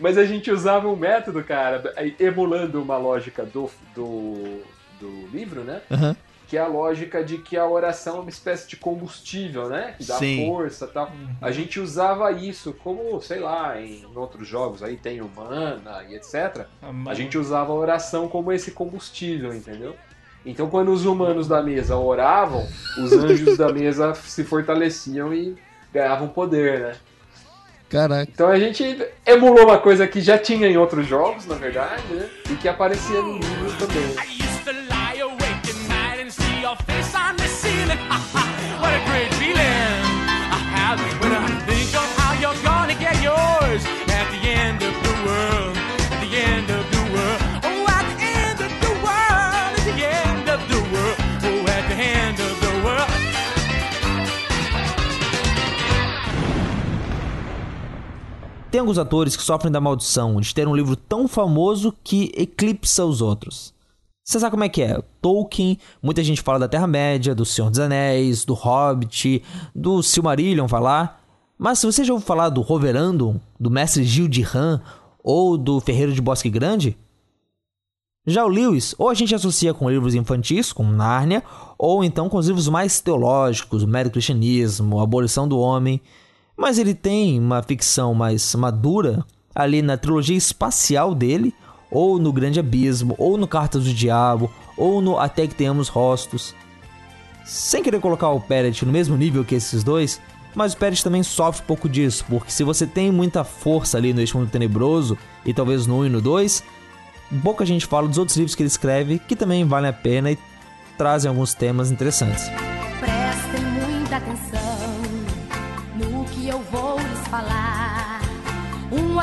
[0.00, 1.82] Mas a gente usava um método, cara,
[2.18, 4.62] emulando uma lógica do, do,
[5.02, 5.82] do livro, né?
[5.90, 6.16] Aham.
[6.48, 9.94] Que é a lógica de que a oração é uma espécie de combustível, né?
[9.96, 10.46] Que dá Sim.
[10.46, 11.10] força e tal.
[11.40, 16.14] A gente usava isso como, sei lá, em outros jogos aí tem o mana e
[16.14, 16.66] etc.
[17.06, 19.96] A gente usava a oração como esse combustível, entendeu?
[20.44, 22.66] Então, quando os humanos da mesa oravam,
[22.98, 25.56] os anjos da mesa se fortaleciam e
[25.92, 26.96] ganhavam poder, né?
[27.88, 28.30] Caraca.
[28.32, 32.28] Então a gente emulou uma coisa que já tinha em outros jogos, na verdade, né?
[32.50, 34.41] E que aparecia no livro também.
[58.72, 63.04] Tem alguns atores que sofrem da maldição de ter um livro tão famoso que eclipsa
[63.04, 63.74] os outros.
[64.24, 64.98] Você sabe como é que é?
[65.20, 69.42] Tolkien, muita gente fala da Terra-média, do Senhor dos Anéis, do Hobbit,
[69.74, 71.18] do Silmarillion, vai lá.
[71.58, 74.80] Mas se você já ouviu falar do Roverandum, do Mestre Gil de Ram
[75.22, 76.96] ou do Ferreiro de Bosque Grande,
[78.26, 81.42] já o Lewis, ou a gente associa com livros infantis, como Nárnia,
[81.76, 86.00] ou então com os livros mais teológicos, o mero cristianismo, a abolição do homem.
[86.62, 91.52] Mas ele tem uma ficção mais madura ali na trilogia espacial dele,
[91.90, 96.54] ou no Grande Abismo, ou no Cartas do Diabo, ou no Até que Tenhamos Rostos.
[97.44, 100.20] Sem querer colocar o Peret no mesmo nível que esses dois,
[100.54, 104.14] mas o Peret também sofre um pouco disso, porque se você tem muita força ali
[104.14, 106.62] no Este Mundo Tenebroso, e talvez no 1 e no 2,
[107.42, 110.38] pouca gente fala dos outros livros que ele escreve, que também valem a pena e
[110.96, 112.44] trazem alguns temas interessantes.
[113.00, 114.81] Prestem muita atenção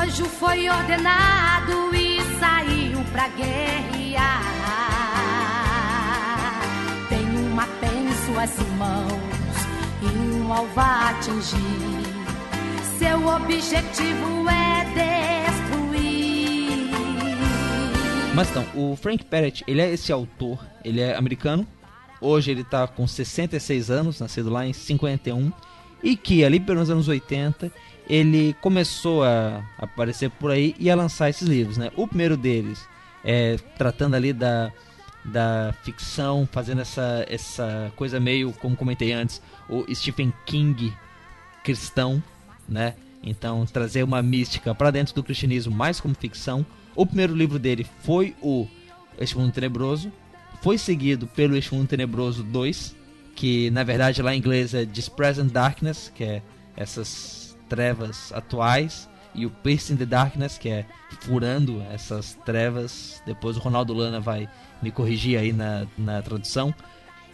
[0.00, 4.42] anjo foi ordenado e saiu pra guerrear.
[7.08, 9.12] Tem uma pena em suas mãos
[10.02, 11.60] e um alvo a atingir.
[12.98, 14.84] Seu objetivo é
[15.50, 16.90] destruir.
[18.34, 21.66] Mas então, o Frank Peret, ele é esse autor, ele é americano.
[22.22, 25.52] Hoje ele tá com 66 anos, nascido lá em 51.
[26.02, 27.70] E que ali pelos anos 80
[28.10, 31.92] ele começou a aparecer por aí e a lançar esses livros, né?
[31.94, 32.84] O primeiro deles
[33.24, 34.72] é tratando ali da,
[35.24, 40.92] da ficção, fazendo essa, essa coisa meio, como comentei antes, o Stephen King
[41.62, 42.20] cristão,
[42.68, 42.96] né?
[43.22, 46.66] Então trazer uma mística para dentro do cristianismo mais como ficção.
[46.96, 48.66] O primeiro livro dele foi o
[49.20, 50.10] Este Mundo Tenebroso,
[50.60, 52.96] foi seguido pelo Este Mundo Tenebroso 2,
[53.36, 55.08] que na verdade lá em inglês é This
[55.52, 56.42] Darkness, que é
[56.76, 57.39] essas
[57.70, 60.84] trevas atuais, e o Piercing the Darkness, que é
[61.20, 63.22] furando essas trevas.
[63.24, 64.48] Depois o Ronaldo Lana vai
[64.82, 66.74] me corrigir aí na, na tradução.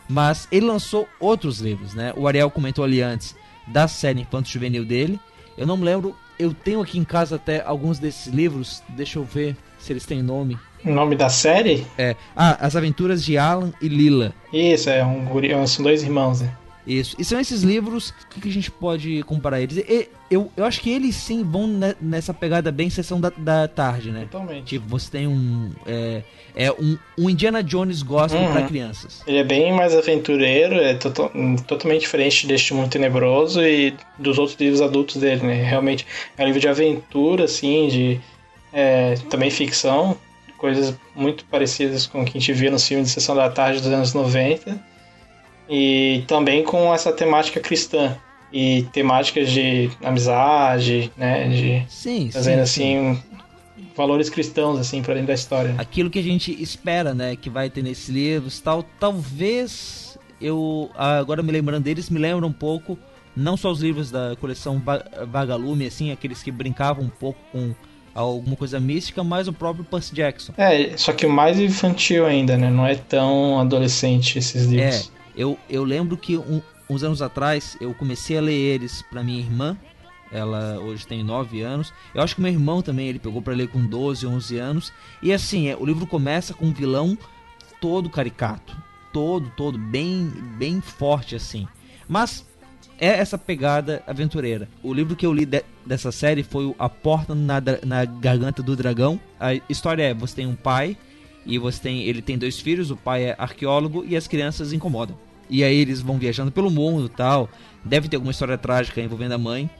[0.08, 2.12] Mas ele lançou outros livros, né?
[2.14, 3.34] O Ariel comentou ali antes
[3.66, 5.18] da série Infanto Juvenil dele.
[5.56, 9.24] Eu não me lembro, eu tenho aqui em casa até alguns desses livros, deixa eu
[9.24, 10.58] ver se eles têm nome.
[10.84, 11.84] O nome da série?
[11.98, 14.32] É, ah, As Aventuras de Alan e Lila.
[14.52, 15.26] Isso, é um
[15.66, 16.52] são dois irmãos, né?
[16.86, 17.16] Isso.
[17.18, 19.76] E são esses livros o que a gente pode comparar eles.
[19.78, 23.66] E, eu, eu acho que eles sim vão ne- nessa pegada bem sessão da, da
[23.66, 24.28] tarde, né?
[24.30, 24.64] Totalmente.
[24.66, 25.72] Tipo, você tem um.
[25.84, 26.22] É,
[26.54, 28.52] é um, um Indiana Jones gospel Uhum.
[28.52, 29.22] pra crianças.
[29.26, 31.10] Ele é bem mais aventureiro, é to-
[31.66, 35.62] totalmente diferente deste mundo tenebroso e dos outros livros adultos dele, né?
[35.64, 36.06] Realmente
[36.38, 38.20] é um livro de aventura, assim, de
[38.72, 40.16] é, também ficção,
[40.56, 43.80] coisas muito parecidas com o que a gente via nos filmes de Sessão da Tarde
[43.80, 44.95] dos anos 90
[45.68, 48.16] e também com essa temática cristã
[48.52, 51.48] e temáticas de amizade, né?
[51.48, 53.08] De Sim, trazendo sim, sim.
[53.08, 53.22] assim
[53.96, 55.74] valores cristãos assim para dentro da história.
[55.78, 57.36] Aquilo que a gente espera, né?
[57.36, 58.84] Que vai ter nesses livros tal.
[59.00, 60.90] Talvez eu.
[60.94, 62.98] Agora me lembrando deles, me lembra um pouco.
[63.34, 67.74] Não só os livros da coleção Va- Vagalume, assim, aqueles que brincavam um pouco com
[68.14, 70.54] alguma coisa mística, mas o próprio Percy Jackson.
[70.56, 72.70] É, só que o mais infantil ainda, né?
[72.70, 75.12] Não é tão adolescente esses É, livros.
[75.36, 79.38] Eu, eu lembro que um- uns anos atrás eu comecei a ler eles pra minha
[79.40, 79.76] irmã
[80.32, 81.92] Ela hoje tem 9 anos.
[82.12, 84.92] Eu acho que meu irmão também, ele pegou pra ler com 12, 11 anos.
[85.22, 87.16] E assim, é, o livro começa com um vilão
[87.80, 88.76] todo caricato.
[89.12, 90.26] Todo, todo, bem,
[90.58, 91.68] bem forte assim.
[92.08, 92.44] Mas
[92.98, 94.68] é essa pegada aventureira.
[94.82, 98.74] O livro que eu li de- dessa série foi A Porta na, na Garganta do
[98.74, 99.20] Dragão.
[99.38, 100.96] A história é: você tem um pai
[101.46, 102.90] e você tem, ele tem dois filhos.
[102.90, 105.16] O pai é arqueólogo e as crianças incomodam.
[105.48, 107.48] E aí eles vão viajando pelo mundo, tal.
[107.84, 109.70] Deve ter alguma história trágica envolvendo a mãe.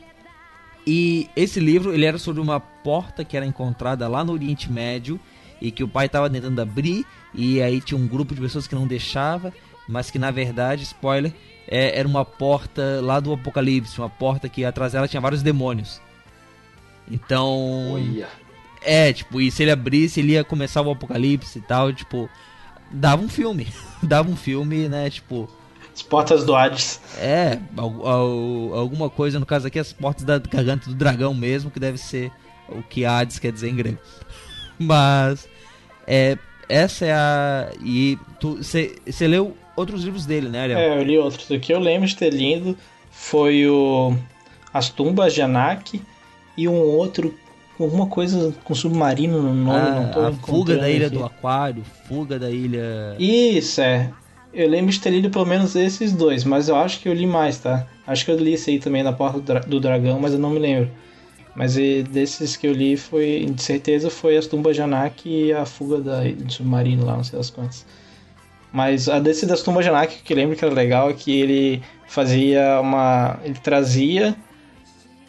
[0.87, 5.19] E esse livro ele era sobre uma porta que era encontrada lá no Oriente Médio
[5.61, 8.75] e que o pai estava tentando abrir e aí tinha um grupo de pessoas que
[8.75, 9.53] não deixava,
[9.89, 11.33] mas que na verdade, spoiler,
[11.67, 16.01] é- era uma porta lá do Apocalipse, uma porta que atrás dela tinha vários demônios.
[17.11, 18.29] Então, Olha.
[18.83, 22.29] é, tipo, e se ele abrisse, ele ia começar o Apocalipse e tal, tipo,
[22.91, 23.67] dava um filme,
[24.03, 25.49] dava um filme, né, tipo,
[25.97, 27.01] As portas do Hades.
[27.19, 31.71] é, al- al- alguma coisa, no caso aqui, as portas da garganta do dragão mesmo,
[31.71, 32.31] que deve ser
[32.69, 33.99] o que Hades quer dizer em grego.
[34.79, 35.49] Mas,
[36.07, 36.37] é,
[36.69, 37.71] essa é a.
[37.83, 38.19] E
[38.59, 40.79] você leu outros livros dele, né, Ariel?
[40.79, 41.49] É, eu li outros.
[41.49, 42.77] O que eu lembro de ter lido
[43.11, 44.15] foi o
[44.75, 46.03] As Tumbas de Anak
[46.59, 47.35] e um outro,
[47.81, 51.17] alguma coisa com submarino no nome, não tô Ah, a, fuga da ilha aqui.
[51.17, 53.17] do aquário, fuga da ilha.
[53.19, 54.11] Isso, é.
[54.57, 57.27] Eu lembro de ter lido pelo menos esses dois, mas eu acho que eu li
[57.27, 57.87] mais, tá?
[58.07, 60.39] Acho que eu li esse aí também na Porta do, Dra- do Dragão, mas eu
[60.39, 60.91] não me lembro.
[61.55, 65.53] Mas e, desses que eu li, foi, de certeza foi As Tumbas de Anak e
[65.53, 67.87] a Fuga da, do Submarino lá, não sei as quantas.
[68.73, 71.33] Mas a desse das Tumbas de Anak, que eu lembro que era legal, é que
[71.41, 73.39] ele fazia uma...
[73.45, 74.37] Ele trazia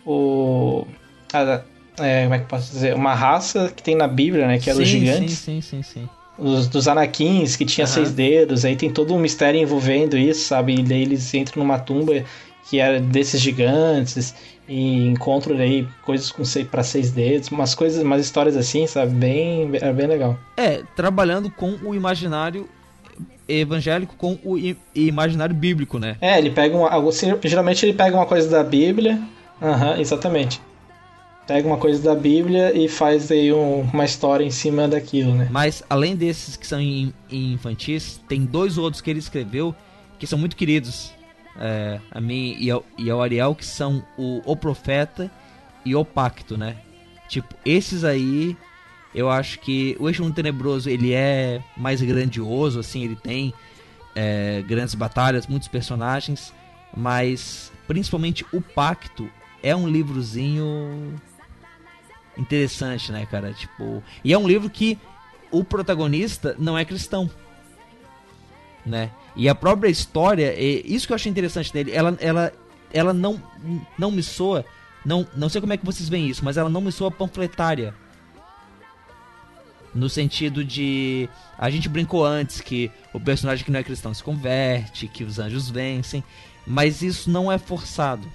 [0.06, 0.86] o...
[1.34, 1.62] a-
[2.00, 2.94] é, como é que eu posso dizer?
[2.96, 4.60] Uma raça que tem na Bíblia, né?
[4.60, 6.10] Que eram os sim, gigantes Sim, sim, sim, sim.
[6.38, 7.94] Os, dos Anakins, que tinha Aham.
[7.94, 10.76] seis dedos, aí tem todo um mistério envolvendo isso, sabe?
[10.80, 12.24] E daí eles entram numa tumba
[12.70, 14.36] que era desses gigantes
[14.68, 19.14] e encontram aí coisas com seis, para seis dedos, umas coisas, umas histórias assim, sabe?
[19.14, 20.38] Bem, era bem legal.
[20.58, 22.68] É, trabalhando com o imaginário
[23.48, 24.58] evangélico com o
[24.94, 26.18] imaginário bíblico, né?
[26.20, 27.12] É, ele pega uma, algo-
[27.46, 29.20] geralmente ele pega uma coisa da Bíblia,
[29.62, 30.60] aham, exatamente.
[31.48, 35.48] Pega uma coisa da Bíblia e faz aí um- uma história em cima daquilo, né?
[35.50, 39.74] Mas além desses que são em infantis, tem dois outros que ele escreveu
[40.20, 41.14] que são muito queridos.
[41.60, 45.32] É, a mim e ao, e ao Ariel, que são o, o Profeta
[45.84, 46.76] e o Pacto, né?
[47.28, 48.56] Tipo, esses aí,
[49.16, 53.52] eu acho que o Eixo Mundo Tenebroso, ele é mais grandioso, assim, ele tem
[54.16, 56.54] é, grandes batalhas, muitos personagens,
[56.96, 59.28] mas principalmente o Pacto
[59.64, 61.16] é um livrozinho
[62.38, 63.54] interessante, né, cara?
[63.54, 64.98] Tipo, e é um livro que
[65.52, 67.30] o protagonista não é cristão,
[68.86, 69.12] né?
[69.36, 72.54] E a própria história, isso que eu achei interessante dele, ela, ela,
[72.92, 73.42] ela não,
[73.98, 74.66] não me soa,
[75.06, 77.94] não, não sei como é que vocês veem isso, mas ela não me soa panfletária.
[79.94, 81.28] No sentido de.
[81.58, 85.40] A gente brincou antes que o personagem que não é cristão se converte, que os
[85.40, 86.24] anjos vencem,
[86.68, 88.28] mas isso não é forçado.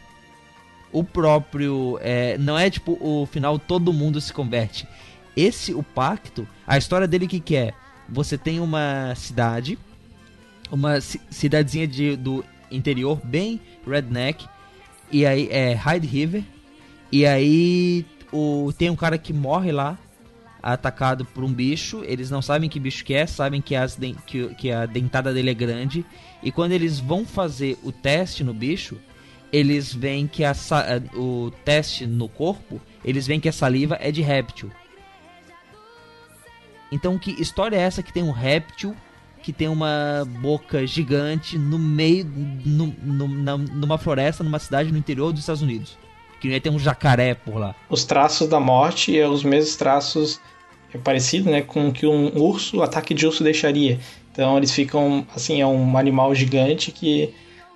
[0.92, 1.98] O próprio.
[2.02, 4.86] é, não é tipo o final todo mundo se converte.
[5.34, 7.72] Esse, o pacto, a história dele que, é?
[8.08, 9.78] Você tem uma cidade,
[10.70, 14.46] uma ci- cidadezinha de, do interior bem redneck,
[15.10, 16.44] e aí é Hyde River,
[17.10, 19.98] e aí o, tem um cara que morre lá,
[20.62, 22.02] atacado por um bicho.
[22.04, 25.50] Eles não sabem que bicho que é, sabem que, as que, que a dentada dele
[25.50, 26.04] é grande.
[26.42, 28.98] E quando eles vão fazer o teste no bicho,
[29.52, 34.10] eles veem que a, a- o teste no corpo, eles veem que a saliva é
[34.10, 34.70] de réptil.
[36.90, 38.94] Então que história é essa que tem um réptil
[39.42, 42.24] que tem uma boca gigante no meio,
[42.64, 45.98] no, no- na- numa floresta, numa cidade no interior dos Estados Unidos?
[46.40, 47.74] Que ia ter um jacaré por lá.
[47.88, 50.40] Os traços da morte é os mesmos traços
[50.94, 53.98] é parecido, né, com que um urso, o ataque de urso deixaria.
[54.30, 57.32] Então eles ficam assim, é um animal gigante que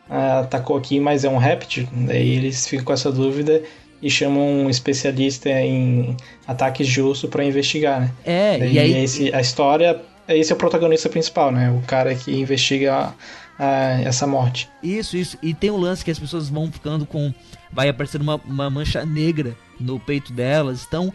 [0.08, 1.88] atacou aqui, mas é um réptil.
[1.92, 3.62] Daí eles ficam com essa dúvida
[4.00, 8.10] e chamam um especialista em ataques de urso para investigar, né?
[8.24, 9.04] É, Daí e aí.
[9.04, 11.70] esse, a história, esse é o protagonista principal, né?
[11.70, 13.14] O cara que investiga
[13.58, 14.68] ah, essa morte.
[14.82, 15.38] Isso, isso.
[15.42, 17.32] E tem o lance que as pessoas vão ficando com.
[17.72, 20.84] Vai aparecendo uma, uma mancha negra no peito delas.
[20.86, 21.12] Então.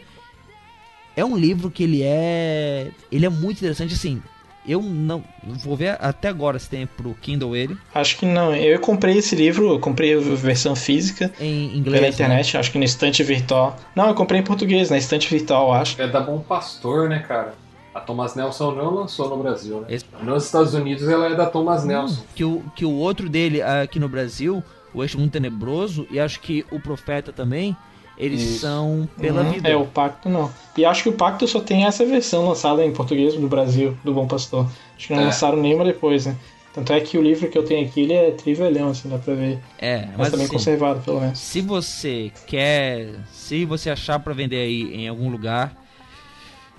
[1.14, 2.88] É um livro que ele é.
[3.12, 4.22] Ele é muito interessante, assim.
[4.68, 5.24] Eu não.
[5.44, 7.76] Vou ver até agora se tem pro Kindle ele.
[7.96, 8.54] Acho que não.
[8.56, 11.84] Eu comprei esse livro, eu comprei a versão física Em inglês.
[11.84, 12.10] pela né?
[12.10, 13.76] internet, acho que no estante virtual.
[13.96, 16.00] Não, eu comprei em português, na estante virtual, acho.
[16.02, 17.54] É da Bom Pastor, né, cara?
[17.94, 19.88] A Thomas Nelson não lançou no Brasil, né?
[19.90, 22.24] Esse- Nos Estados Unidos ela é da Thomas Nelson.
[22.36, 26.40] Que o, que o outro dele aqui no Brasil, o Este Mundo Tenebroso e acho
[26.40, 27.76] que o Profeta também,
[28.22, 28.60] eles Isso.
[28.60, 29.52] são pela Uhum.
[29.52, 29.68] vida.
[29.70, 30.50] É, o Pacto não.
[30.78, 34.14] E acho que o Pacto só tem essa versão lançada em português no Brasil, do
[34.14, 34.68] Bom Pastor.
[34.96, 35.26] Acho que não É.
[35.26, 36.36] lançaram nenhuma depois, né?
[36.74, 39.34] Tanto é que o livro que eu tenho aqui, ele é trivelhão, assim, dá pra
[39.34, 39.60] ver.
[39.78, 41.38] É, Mas, mas também assim, conservado, pelo menos.
[41.38, 45.76] se você quer, se você achar pra vender aí em algum lugar,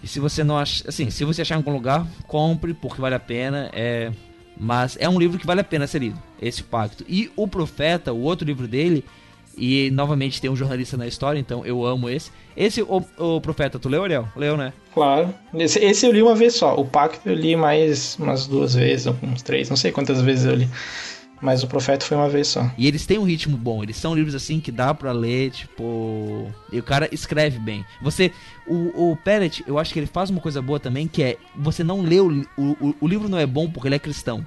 [0.02, 3.14] e se você não achar, assim, se você achar em algum lugar, compre porque vale
[3.14, 4.10] a pena, é,
[4.58, 7.04] mas é um livro que vale a pena ser lido, esse Pacto.
[7.06, 9.04] E o Profeta, o outro livro dele,
[9.56, 12.30] e novamente tem um jornalista na história, então eu amo esse.
[12.56, 14.28] Esse o, o Profeta, tu leu, Ariel?
[14.36, 14.72] Leu, né?
[14.94, 15.32] Claro.
[15.54, 16.74] Esse, esse eu li uma vez só.
[16.74, 20.54] O Pacto eu li mais umas duas vezes, uns três, não sei quantas vezes eu
[20.54, 20.68] li.
[21.40, 22.70] Mas o Profeta foi uma vez só.
[22.78, 26.48] E eles têm um ritmo bom, eles são livros assim que dá pra ler, tipo.
[26.70, 27.84] E o cara escreve bem.
[28.00, 28.30] Você.
[28.64, 31.36] O, o Pellet, eu acho que ele faz uma coisa boa também, que é.
[31.56, 34.46] Você não lê o, o, o livro não é bom porque ele é cristão.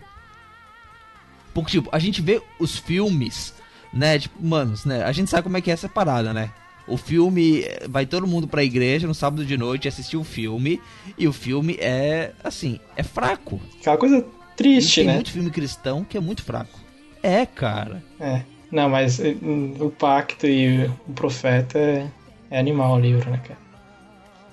[1.53, 3.53] Porque, tipo, a gente vê os filmes,
[3.95, 4.19] né?
[4.19, 5.03] Tipo, manos, né?
[5.03, 6.51] A gente sabe como é que é essa parada, né?
[6.87, 7.61] O filme.
[7.61, 10.79] eh, Vai todo mundo pra igreja no sábado de noite assistir o filme.
[11.17, 12.31] E o filme é.
[12.43, 13.59] Assim, é fraco.
[13.79, 15.13] Aquela coisa E triste, tem né?
[15.15, 16.79] muito filme cristão que é muito fraco.
[17.23, 18.03] É, cara.
[18.19, 18.41] É.
[18.71, 19.35] Não, mas eh,
[19.79, 22.05] o Pacto e o Profeta é,
[22.51, 23.59] é animal o livro, né, cara?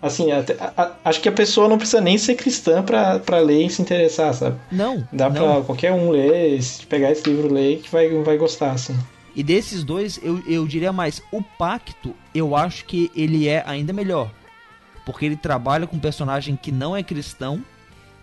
[0.01, 3.39] Assim, até- a- a- acho que a pessoa não precisa nem ser cristã pra, pra
[3.39, 4.57] ler e se interessar, sabe?
[4.71, 5.07] Não.
[5.13, 5.35] Dá não.
[5.57, 8.97] pra qualquer um ler, pegar esse livro e ler, que vai, vai gostar, assim.
[9.35, 13.93] E desses dois, eu, eu diria mais, o Pacto, eu acho que ele é ainda
[13.93, 14.31] melhor.
[15.07, 17.65] Porque ele trabalha com um personagem que não é cristão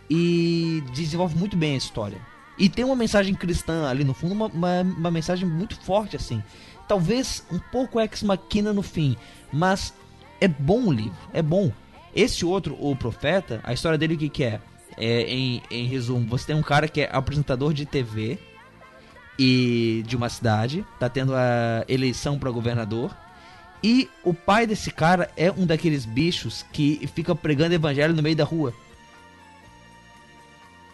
[0.09, 2.19] e desenvolve muito bem a história.
[2.57, 6.43] E tem uma mensagem cristã ali no fundo, uma, uma, uma mensagem muito forte, assim.
[6.87, 9.15] Talvez um pouco ex machina no fim,
[9.51, 9.93] mas
[10.41, 11.71] é bom o livro, é bom.
[12.15, 14.59] Esse outro, o Profeta, a história dele o que, que é?
[14.97, 18.39] é em, em resumo, você tem um cara que é apresentador de TV,
[19.39, 23.15] e de uma cidade, tá tendo a eleição para governador.
[23.81, 28.35] E o pai desse cara é um daqueles bichos que fica pregando evangelho no meio
[28.35, 28.73] da rua.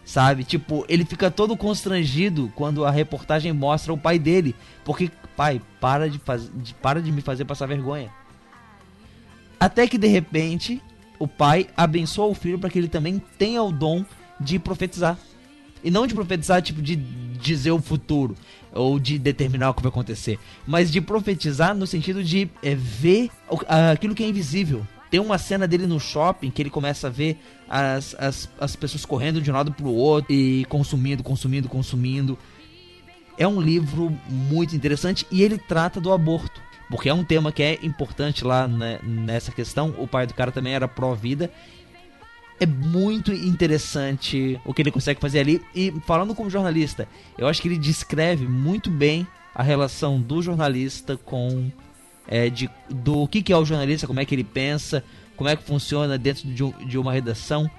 [0.06, 0.44] Sabe?
[0.44, 4.56] Tipo, ele fica todo constrangido quando a reportagem mostra o pai dele.
[4.84, 6.48] Porque, pai, para de, faz...
[6.54, 8.12] de- para de me fazer passar vergonha.
[9.60, 10.80] Até que de repente,
[11.18, 14.06] o pai abençoa o filho para que ele também tenha o dom
[14.40, 15.18] de profetizar.
[15.86, 18.36] E não de profetizar, tipo, de dizer o futuro.
[18.74, 20.38] Ou de determinar o que vai acontecer.
[20.68, 23.60] Mas de profetizar no sentido de é, ver o-
[23.94, 24.86] aquilo que é invisível.
[25.10, 27.38] Tem uma cena dele no shopping que ele começa a ver
[27.70, 32.38] as, as, as pessoas correndo de um lado pro outro e consumindo, consumindo, consumindo.
[33.38, 36.60] É um livro muito interessante e ele trata do aborto.
[36.90, 39.94] Porque é um tema que é importante lá né, nessa questão.
[39.98, 41.50] O pai do cara também era pró-vida.
[42.60, 45.62] É muito interessante o que ele consegue fazer ali.
[45.76, 51.18] E falando como jornalista, eu acho que ele descreve muito bem a relação do jornalista
[51.18, 51.70] com.
[52.28, 55.04] é, de, do que, que é o jornalista, como é que ele pensa,
[55.36, 57.70] como é que funciona dentro de, um- de uma redação.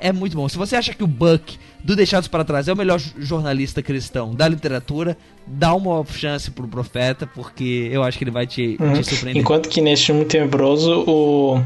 [0.00, 0.48] É muito bom.
[0.48, 3.80] Se você acha que o Buck do Deixados para Trás é o melhor jo- jornalista
[3.82, 5.16] cristão da literatura,
[5.46, 8.92] dá uma chance pro Profeta, porque eu acho que ele vai te, Uhum.
[8.94, 9.40] te surpreender.
[9.42, 11.64] Enquanto que neste mundo tenebroso, o.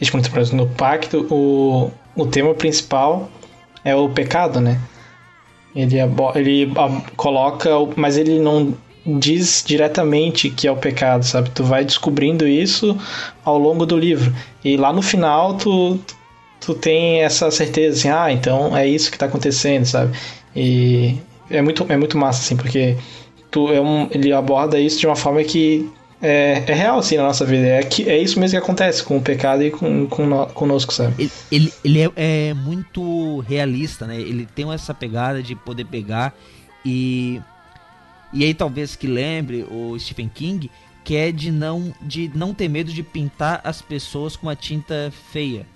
[0.00, 3.30] Neste mundo tenebroso, no pacto, o, o tema principal
[3.84, 4.80] é o pecado, né?
[5.74, 5.96] Ele,
[6.34, 6.72] ele
[7.16, 7.70] coloca.
[7.96, 8.74] Mas ele não
[9.06, 11.50] diz diretamente que é o pecado, sabe?
[11.50, 12.96] Tu vai descobrindo isso
[13.44, 14.34] ao longo do livro.
[14.64, 15.98] E lá no final, tu,
[16.60, 20.16] tu tem essa certeza, assim, ah, então é isso que tá acontecendo, sabe?
[20.56, 21.18] E
[21.50, 22.96] é muito, é muito massa, assim, porque
[23.50, 25.88] tu, é um, ele aborda isso de uma forma que
[26.22, 27.66] é, é real, assim, na nossa vida.
[27.66, 30.92] É, que, é isso mesmo que acontece com o pecado e com, com no- conosco,
[30.92, 31.14] sabe?
[31.18, 32.10] Ele, ele, ele é,
[32.50, 34.20] é muito realista, né?
[34.20, 36.34] Ele tem essa pegada de poder pegar
[36.84, 37.40] e.
[38.32, 40.68] E aí talvez que lembre o Stephen King,
[41.04, 45.12] que é de não, de não ter medo de pintar as pessoas com uma tinta
[45.30, 45.66] feia.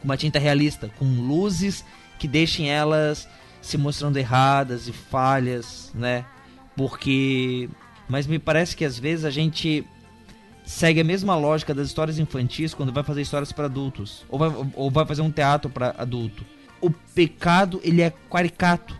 [0.00, 1.82] Com uma tinta realista, com luzes
[2.18, 3.26] que deixem elas
[3.62, 6.24] se mostrando erradas e falhas, né?
[6.76, 7.68] Porque.
[8.08, 9.84] Mas me parece que às vezes a gente
[10.64, 14.50] segue a mesma lógica das histórias infantis quando vai fazer histórias para adultos ou vai,
[14.74, 16.44] ou vai fazer um teatro para adulto.
[16.80, 18.98] O pecado ele é caricato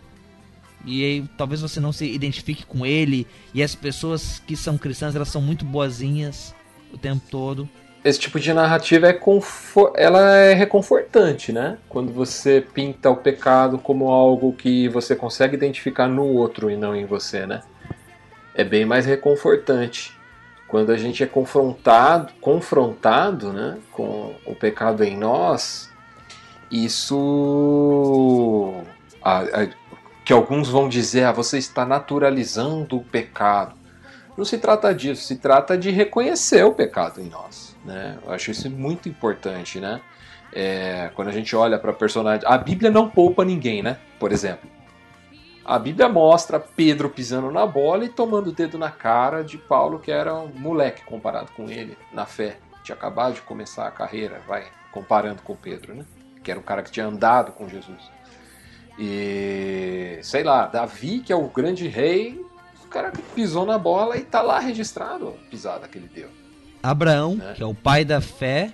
[0.85, 5.15] e aí talvez você não se identifique com ele e as pessoas que são cristãs
[5.15, 6.53] elas são muito boazinhas
[6.93, 7.67] o tempo todo.
[8.03, 11.79] Esse tipo de narrativa é, confo- ela é reconfortante, né?
[11.89, 16.95] Quando você pinta o pecado como algo que você consegue identificar no outro e não
[16.95, 17.63] em você, né?
[18.55, 20.15] É bem mais reconfortante.
[20.67, 25.91] Quando a gente é confrontado, confrontado, né, com o pecado em nós,
[26.71, 28.73] isso
[29.21, 29.67] a- a-
[30.23, 33.75] que alguns vão dizer, ah, você está naturalizando o pecado.
[34.37, 37.75] Não se trata disso, se trata de reconhecer o pecado em nós.
[37.85, 38.17] Né?
[38.25, 40.01] Eu acho isso muito importante, né?
[40.51, 43.97] É, quando a gente olha para personagem, a Bíblia não poupa ninguém, né?
[44.19, 44.69] Por exemplo,
[45.65, 49.99] a Bíblia mostra Pedro pisando na bola e tomando o dedo na cara de Paulo,
[49.99, 52.57] que era um moleque comparado com ele na fé.
[52.83, 56.05] Tinha acabado de começar a carreira, vai comparando com Pedro, né?
[56.43, 58.09] Que era um cara que tinha andado com Jesus.
[58.97, 62.39] E sei lá, Davi, que é o grande rei,
[62.83, 66.29] o cara que pisou na bola e tá lá registrado a pisada que ele deu.
[66.81, 67.53] Abraão, É.
[67.53, 68.71] que é o pai da fé,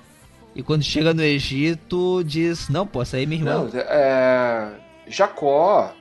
[0.54, 3.64] e quando chega no Egito diz: Não, pô, essa aí é minha irmã.
[3.64, 4.70] Não, é,
[5.08, 5.94] Jacó,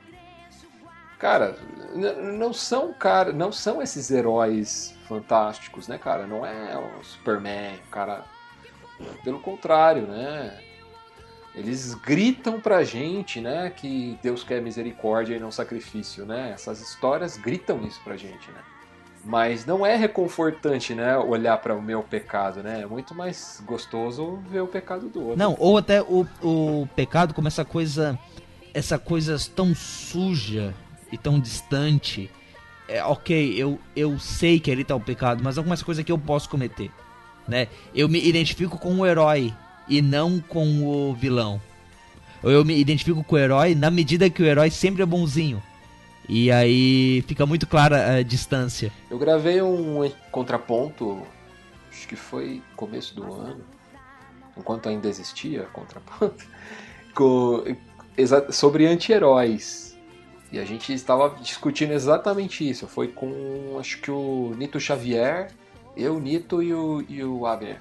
[1.21, 1.55] cara,
[2.39, 6.25] não são cara, não são esses heróis fantásticos, né, cara?
[6.25, 8.25] Não é o Superman, o cara.
[9.23, 10.59] Pelo contrário, né?
[11.53, 16.51] Eles gritam pra gente, né, que Deus quer misericórdia e não sacrifício, né?
[16.53, 18.61] Essas histórias gritam isso pra gente, né?
[19.23, 22.81] Mas não é reconfortante, né, olhar para o meu pecado, né?
[22.81, 25.37] É muito mais gostoso ver o pecado do outro.
[25.37, 28.17] Não, ou até o, o pecado como essa coisa.
[28.73, 30.73] Essa coisa tão suja
[31.11, 32.29] e tão distante.
[32.87, 36.17] É, ok, eu, eu sei que ali tá o pecado, mas algumas coisas que eu
[36.17, 36.91] posso cometer.
[37.47, 37.67] Né?
[37.95, 39.53] Eu me identifico com o herói
[39.87, 41.61] e não com o vilão.
[42.43, 45.61] Eu me identifico com o herói na medida que o herói sempre é bonzinho.
[46.27, 48.91] E aí fica muito clara a distância.
[49.09, 51.25] Eu gravei um contraponto,
[51.91, 53.61] acho que foi começo do ano,
[54.57, 56.45] enquanto ainda existia contraponto,
[57.13, 57.65] co-
[58.17, 59.90] exa- sobre anti-heróis.
[60.51, 62.87] E a gente estava discutindo exatamente isso.
[62.87, 65.51] Foi com, acho que o Nito Xavier,
[65.95, 67.79] eu, Nito e o, e o Abner.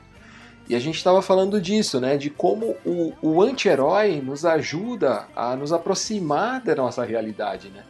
[0.69, 2.17] E a gente estava falando disso, né?
[2.17, 7.85] De como o, o anti-herói nos ajuda a nos aproximar da nossa realidade, né?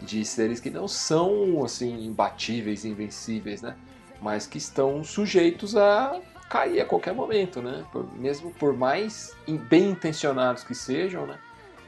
[0.00, 3.74] de seres que não são assim imbatíveis, invencíveis, né?
[4.20, 7.84] Mas que estão sujeitos a cair a qualquer momento, né?
[7.92, 9.34] Por- mesmo por mais
[9.68, 11.38] bem intencionados que sejam, né?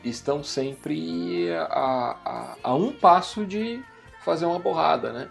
[0.08, 3.80] Estão sempre a, a, a um passo de
[4.24, 5.28] fazer uma borrada, né?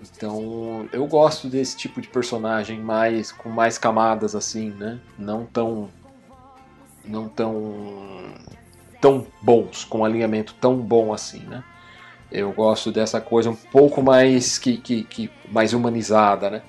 [0.00, 4.98] Então eu gosto desse tipo de personagem mais com mais camadas assim, né?
[5.18, 5.88] Não tão
[7.04, 8.34] não tão
[9.00, 11.62] tão bons, com um alinhamento tão bom assim, né?
[12.30, 16.62] Eu gosto dessa coisa um pouco mais que, que, que mais humanizada, né?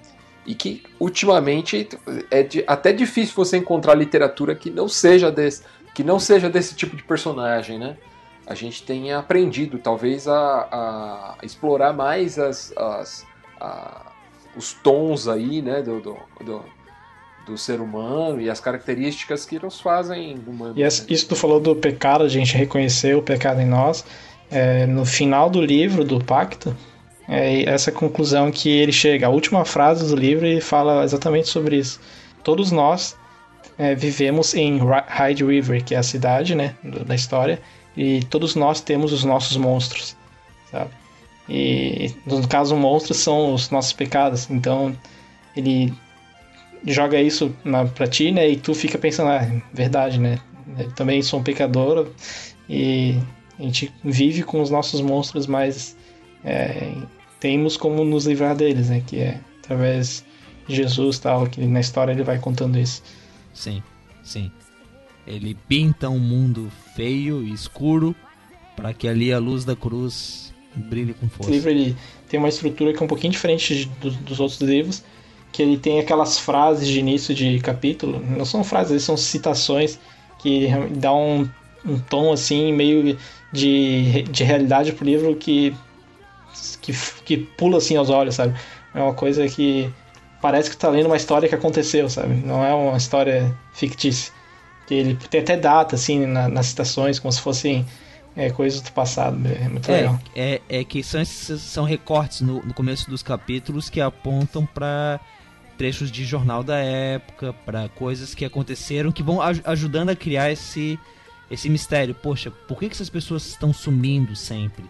[0.45, 1.88] E que ultimamente
[2.32, 5.63] é de- até difícil você encontrar literatura que não seja desse,
[6.00, 7.97] que não seja desse tipo de personagem, né?
[8.47, 13.26] A gente tem aprendido talvez a, a explorar mais as, as-
[13.60, 14.06] a-
[14.56, 15.82] os tons aí, né?
[15.82, 16.64] Do, do, do,
[17.45, 20.78] do ser humano e as características que nos fazem humanos.
[20.78, 21.08] E essa- né?
[21.10, 24.06] isso tu falou do pecado, a gente reconhecer o pecado em nós.
[24.50, 26.74] é, no final do livro, do Pacto,
[27.28, 29.28] é essa conclusão que ele chega.
[29.28, 32.00] A última frase do livro ele fala exatamente sobre isso.
[32.41, 33.18] Todos nós
[33.80, 34.77] é, vivemos em
[35.07, 37.61] Hyde River, que é a cidade né, da história,
[37.95, 40.17] e todos nós temos os nossos monstros,
[40.69, 40.91] sabe?
[41.47, 44.49] E no caso, monstros são os nossos pecados.
[44.51, 44.95] Então,
[45.55, 45.91] ele
[46.86, 48.49] joga isso na, pra ti, né?
[48.49, 50.39] E tu fica pensando, ah, verdade, né?
[50.77, 52.07] Eu também sou um pecador
[52.69, 53.17] e
[53.57, 55.97] a gente vive com os nossos monstros, mas
[56.45, 56.93] é,
[57.39, 59.01] temos como nos livrar deles, né?
[59.07, 60.23] Que é através
[60.67, 63.01] de Jesus tal, que na história ele vai contando isso.
[63.54, 63.82] Sim,
[64.24, 64.52] sim.
[65.28, 68.16] Ele pinta um mundo feio e escuro
[68.76, 71.52] para que ali a luz da cruz brilhe com Esse força.
[71.52, 71.95] livro ele
[72.28, 75.04] tem uma estrutura que é um pouquinho diferente do- dos outros livros,
[75.52, 80.00] que ele tem aquelas frases de início de capítulo, não são frases, são citações
[80.39, 81.47] que dá um,
[81.86, 83.18] um tom assim meio
[83.52, 85.76] de, de realidade pro livro que,
[86.82, 86.93] que
[87.26, 88.58] que pula assim aos olhos, sabe?
[88.93, 89.89] É uma coisa que
[90.42, 92.34] parece que tá lendo uma história que aconteceu, sabe?
[92.36, 94.32] Não é uma história fictícia.
[94.88, 97.86] Que ele tem até data assim na- nas citações, como se fossem
[98.36, 99.38] é, coisas do passado.
[99.48, 100.20] É muito legal.
[100.36, 105.20] É, é, é que são, são recortes no, no começo dos capítulos que apontam para
[105.78, 110.52] trechos de jornal da época, para coisas que aconteceram que vão aj- ajudando a criar
[110.52, 110.98] esse,
[111.52, 112.14] esse mistério.
[112.16, 114.86] Poxa, por que, que essas pessoas estão sumindo sempre?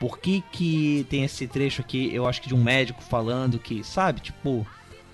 [0.00, 3.82] Por que, que tem esse trecho aqui, eu acho que de um médico falando que,
[3.84, 4.66] sabe, tipo,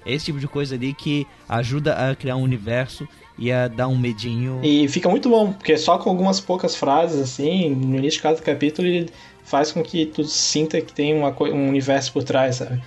[0.05, 3.07] é esse tipo de coisa ali que ajuda a criar um universo
[3.38, 4.61] e a dar um medinho.
[4.62, 8.40] E fica muito bom, porque só com algumas poucas frases, assim, no início de cada
[8.40, 9.11] capítulo, ele
[9.42, 12.82] faz com que tu sinta que tem uma, um universo por trás, sabe?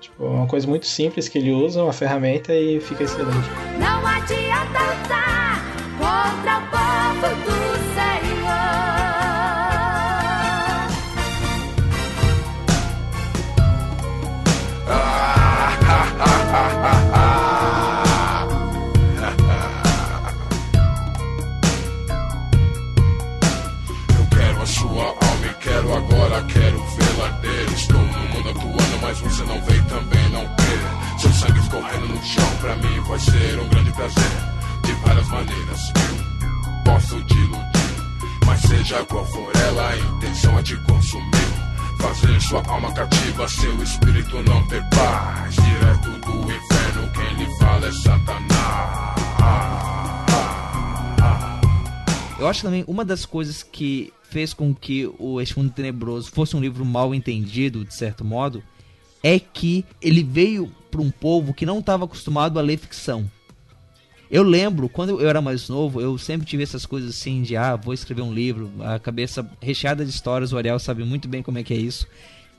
[0.00, 3.48] Tipo, é uma coisa muito simples que ele usa, uma ferramenta e fica excelente.
[3.78, 5.64] Não adianta lutar
[5.98, 6.95] contra o povo
[52.46, 56.54] Eu acho também uma das coisas que fez com que o Este Mundo Tenebroso fosse
[56.54, 58.62] um livro mal entendido, de certo modo,
[59.20, 63.28] é que ele veio para um povo que não estava acostumado a ler ficção.
[64.30, 67.74] Eu lembro, quando eu era mais novo, eu sempre tive essas coisas assim de, ah,
[67.74, 71.58] vou escrever um livro, a cabeça recheada de histórias, o Ariel sabe muito bem como
[71.58, 72.06] é que é isso.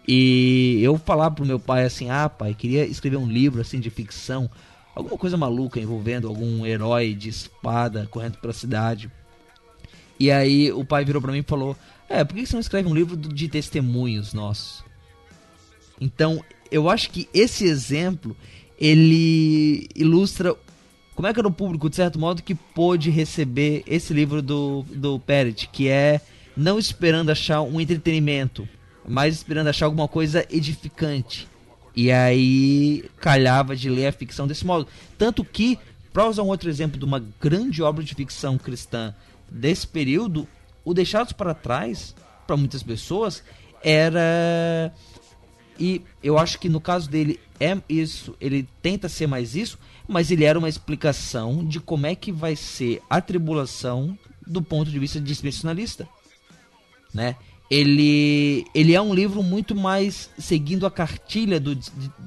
[0.05, 3.89] E eu falava pro meu pai assim, ah, pai, queria escrever um livro assim de
[3.89, 4.49] ficção,
[4.93, 9.09] alguma coisa maluca envolvendo algum herói de espada correndo pela cidade.
[10.19, 11.75] E aí o pai virou para mim e falou:
[12.09, 14.83] É, por que você não escreve um livro de testemunhos nossos?
[15.99, 18.35] Então, eu acho que esse exemplo
[18.79, 20.55] ele ilustra
[21.15, 24.85] como é que era o público, de certo modo, que pôde receber esse livro do,
[24.87, 26.21] do Peret, que é
[26.55, 28.69] não esperando achar um entretenimento,
[29.03, 31.47] mas esperando achar alguma coisa edificante.
[31.95, 34.87] E aí calhava de ler a ficção desse modo.
[35.17, 35.79] Tanto que,
[36.13, 39.15] para usar um outro exemplo de uma grande obra de ficção cristã
[39.49, 40.47] desse período,
[40.83, 43.43] o Deixados para Trás, para muitas pessoas,
[43.83, 44.93] era.
[45.79, 49.77] E eu acho que no caso dele é isso, ele tenta ser mais isso,
[50.07, 54.89] mas ele era uma explicação de como é que vai ser a tribulação do ponto
[54.89, 56.07] de vista dispensacionalista,
[57.13, 57.35] né?
[57.69, 61.77] Ele, ele é um livro muito mais seguindo a cartilha do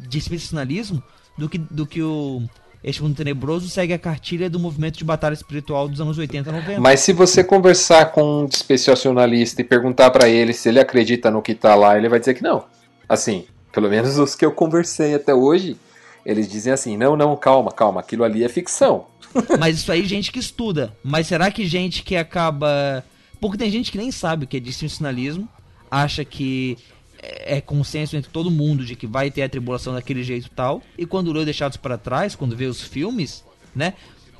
[0.06, 1.02] dispensacionalismo
[1.38, 2.42] do que, do que o
[2.82, 6.52] este Mundo Tenebroso segue a cartilha do movimento de batalha espiritual dos anos 80 e
[6.52, 6.80] 90.
[6.80, 11.42] Mas se você conversar com um dispensacionalista e perguntar para ele se ele acredita no
[11.42, 12.64] que tá lá, ele vai dizer que não.
[13.08, 15.76] Assim, pelo menos os que eu conversei até hoje,
[16.24, 19.06] eles dizem assim: não, não, calma, calma, aquilo ali é ficção.
[19.58, 20.96] Mas isso aí, gente que estuda.
[21.04, 23.04] Mas será que gente que acaba.
[23.40, 25.48] Porque tem gente que nem sabe o que é dispensacionalismo,
[25.90, 26.76] acha que
[27.22, 30.82] é, é consenso entre todo mundo de que vai ter a tribulação daquele jeito tal.
[30.96, 33.44] E quando leu Deixados para Trás, quando vê os filmes,
[33.74, 33.94] né?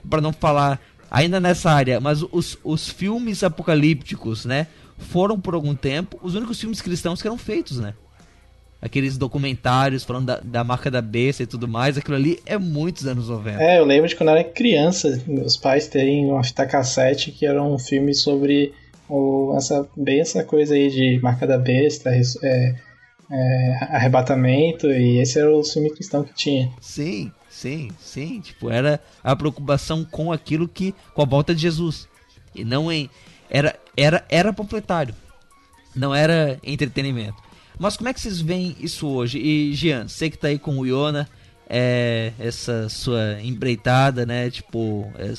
[0.09, 4.66] Para não falar ainda nessa área, mas os, os filmes apocalípticos, né?
[4.97, 7.95] Foram por algum tempo os únicos filmes cristãos que eram feitos, né?
[8.83, 13.07] Aqueles documentários falando da, da marca da besta e tudo mais, aquilo ali é muitos
[13.07, 13.62] anos 90.
[13.62, 17.45] É, eu lembro de quando eu era criança, meus pais terem uma fita cassete que
[17.45, 18.72] era um filme sobre
[19.11, 22.75] ou essa, bem essa coisa aí de marca da besta, é,
[23.31, 26.71] é, arrebatamento, e esse era o filme cristão que tinha.
[26.81, 28.41] Sim, sim, sim.
[28.41, 30.95] Tipo, era a preocupação com aquilo que.
[31.15, 32.09] com a volta de Jesus.
[32.55, 33.11] E não em.
[33.49, 35.15] Era, era, era panfletário.
[35.95, 37.43] Não era entretenimento.
[37.79, 39.39] Mas como é que vocês veem isso hoje?
[39.39, 41.29] E Jean, você que tá aí com o Iona,
[41.69, 44.51] é, essa sua empreitada, né?
[44.51, 45.33] Tipo, é,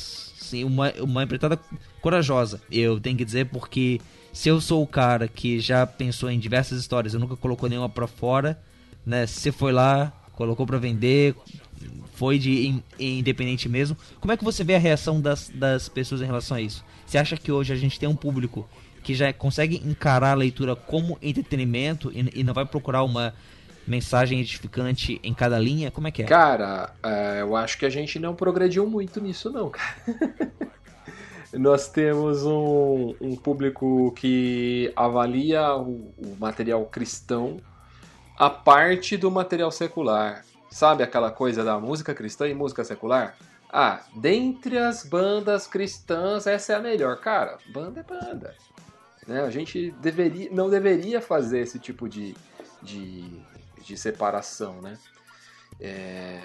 [0.66, 1.60] uma, uma empreitada
[2.02, 4.02] corajosa, eu tenho que dizer, porque
[4.34, 7.90] se eu sou o cara que já pensou em diversas histórias, eu nunca colocou nenhuma
[7.90, 8.60] para fora,
[9.06, 9.28] né?
[9.28, 11.36] Você foi lá, colocou para vender,
[12.14, 13.98] foi de in, independente mesmo.
[14.20, 16.84] Como é que você vê a reação das, das pessoas em relação a isso?
[17.06, 18.68] Você acha que hoje a gente tem um público
[19.04, 23.34] que já consegue encarar a leitura como entretenimento e, e não vai procurar uma
[23.88, 25.92] mensagem edificante em cada linha?
[25.92, 26.26] Como é que é?
[26.26, 29.96] Cara, uh, eu acho que a gente não progrediu muito nisso, não, cara.
[31.54, 37.58] Nós temos um, um, público que avalia o, o material cristão
[38.38, 40.46] a parte do material secular.
[40.70, 43.36] Sabe aquela coisa da música cristã e música secular?
[43.70, 47.18] Ah, dentre as bandas cristãs, essa é a melhor.
[47.18, 48.56] Cara, banda é banda.
[49.28, 49.42] Né?
[49.42, 52.36] A gente deveria, não deveria fazer esse tipo de,
[52.82, 53.44] de
[53.84, 54.98] de separação, né?
[55.80, 56.40] É,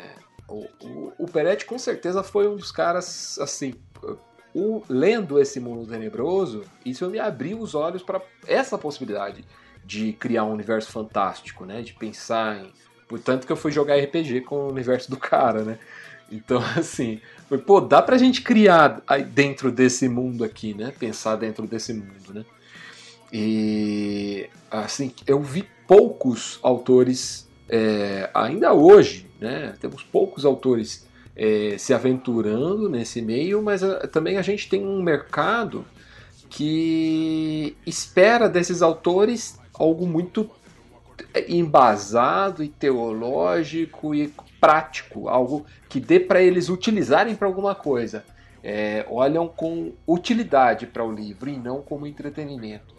[0.49, 3.75] o, o, o Peretti com certeza foi um dos caras, assim,
[4.59, 9.45] o, lendo esse mundo tenebroso, isso me abriu os olhos para essa possibilidade
[9.85, 11.83] de criar um universo fantástico, né?
[11.83, 12.73] De pensar em.
[13.07, 15.79] Portanto que eu fui jogar RPG com o universo do cara, né?
[16.33, 19.03] Então, assim, foi, pô, dá pra gente criar
[19.35, 20.91] dentro desse mundo aqui, né?
[20.99, 22.45] Pensar dentro desse mundo, né?
[23.31, 31.06] E, assim, eu vi poucos autores, é, ainda hoje, né, temos poucos autores
[31.37, 35.85] é, se aventurando nesse meio, mas a, ah, também a gente tem um mercado
[36.49, 40.51] que espera desses autores algo muito
[41.49, 48.25] embasado e teológico e prático, algo que dê para eles utilizarem para alguma coisa.
[48.63, 52.95] É, olham com utilidade para o livro e não como entretenimento.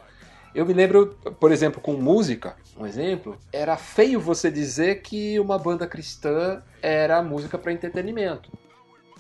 [0.56, 5.58] Eu me lembro, por exemplo, com música, um exemplo, era feio você dizer que uma
[5.58, 8.52] banda cristã era música para entretenimento.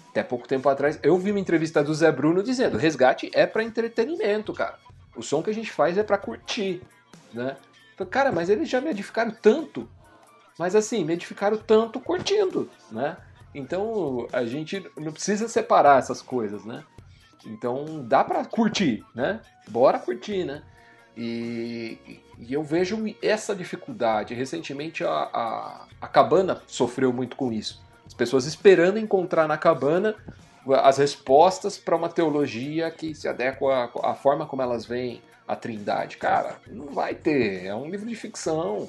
[0.09, 3.63] Até pouco tempo atrás, eu vi uma entrevista do Zé Bruno dizendo: resgate é para
[3.63, 4.77] entretenimento, cara.
[5.15, 6.81] O som que a gente faz é para curtir,
[7.33, 7.57] né?
[7.95, 9.89] Falei, Cara, mas eles já me edificaram tanto.
[10.57, 13.17] Mas assim, me edificaram tanto curtindo, né?
[13.53, 16.83] Então a gente não precisa separar essas coisas, né?
[17.45, 19.41] Então dá pra curtir, né?
[19.67, 20.61] Bora curtir, né?
[21.17, 21.97] E,
[22.37, 24.35] e eu vejo essa dificuldade.
[24.35, 27.83] Recentemente a, a, a cabana sofreu muito com isso.
[28.05, 30.15] As pessoas esperando encontrar na cabana
[30.83, 35.55] as respostas para uma teologia que se adequa à, à forma como elas veem a
[35.55, 36.17] Trindade.
[36.17, 37.65] Cara, não vai ter.
[37.65, 38.87] É um livro de ficção.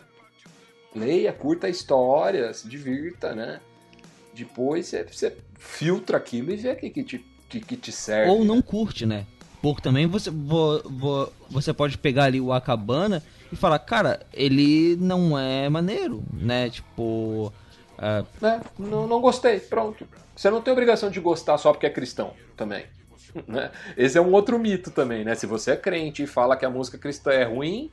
[0.94, 3.60] Leia, curta a história, se divirta, né?
[4.34, 7.18] Depois você, você filtra aquilo e vê o que, que, te,
[7.48, 8.30] que, que te serve.
[8.30, 9.26] Ou não curte, né?
[9.62, 14.96] Porque também você, vo- vo- você pode pegar ali o Acabana e falar, cara, ele
[15.00, 16.70] não é maneiro, né?
[16.70, 17.52] Tipo.
[17.98, 18.60] ah, né?
[18.78, 20.06] Não, não gostei, pronto.
[20.36, 22.84] Você não tem obrigação de gostar só porque é cristão também.
[23.48, 23.70] né?
[23.96, 25.34] Esse é um outro mito também, né?
[25.34, 27.90] Se você é crente e fala que a música cristã é ruim,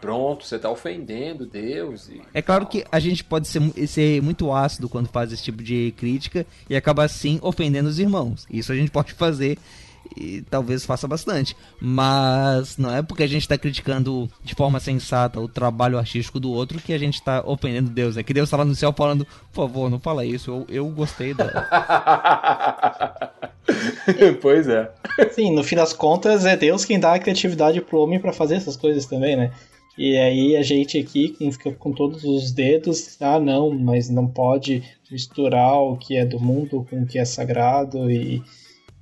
[0.00, 2.08] pronto, você tá ofendendo Deus.
[2.08, 2.20] E...
[2.34, 5.94] É claro que a gente pode ser, ser muito ácido quando faz esse tipo de
[5.96, 8.46] crítica e acaba assim ofendendo os irmãos.
[8.50, 9.58] Isso a gente pode fazer
[10.16, 11.56] e talvez faça bastante.
[11.80, 16.50] Mas não é porque a gente está criticando de forma sensata o trabalho artístico do
[16.50, 18.16] outro que a gente está ofendendo Deus.
[18.16, 20.88] É que Deus está lá no céu falando, por favor, não fala isso, eu, eu
[20.88, 21.48] gostei da.
[24.40, 24.90] pois é.
[25.32, 28.56] Sim, no fim das contas é Deus quem dá a criatividade pro homem pra fazer
[28.56, 29.52] essas coisas também, né?
[29.98, 34.28] E aí a gente aqui, quem fica com todos os dedos, ah não, mas não
[34.28, 38.40] pode misturar o que é do mundo com o que é sagrado e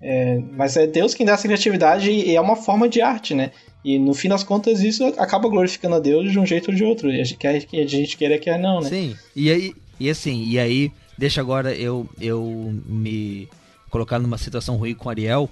[0.00, 3.50] é, mas é Deus quem dá essa criatividade e é uma forma de arte, né?
[3.84, 6.84] E no fim das contas isso acaba glorificando a Deus de um jeito ou de
[6.84, 7.10] outro.
[7.10, 8.88] E a gente quer que a gente queira quer não, né?
[8.88, 13.48] Sim, e aí, e assim, e aí, deixa agora eu, eu me
[13.90, 15.48] colocar numa situação ruim com o Ariel.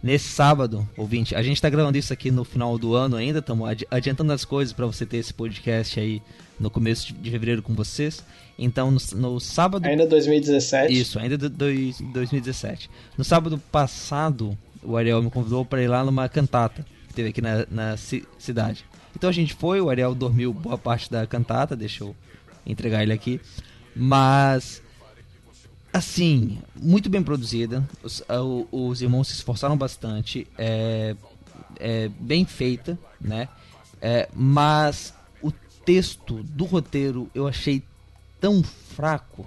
[0.00, 3.68] Nesse sábado, ouvinte, a gente tá gravando isso aqui no final do ano ainda, estamos
[3.90, 6.22] adiantando as coisas para você ter esse podcast aí
[6.58, 8.24] no começo de- fevereiro com vocês.
[8.58, 9.86] Então, no, no sábado.
[9.86, 10.92] Ainda 2017.
[10.92, 12.90] Isso, ainda dois- 2017.
[13.16, 17.40] No sábado passado, o Ariel me convidou para ir lá numa cantata que teve aqui
[17.40, 18.84] na, na ci- cidade.
[19.14, 22.14] Então a gente foi, o Ariel dormiu boa parte da cantata, deixa eu
[22.66, 23.40] entregar ele aqui.
[23.94, 24.82] Mas,
[25.92, 27.88] assim, muito bem produzida.
[28.02, 30.46] Os, o- os irmãos se esforçaram bastante.
[30.56, 31.16] É,
[31.78, 33.48] é bem feita, né?
[34.00, 35.12] É, mas
[35.88, 37.82] texto do roteiro eu achei
[38.38, 39.46] tão fraco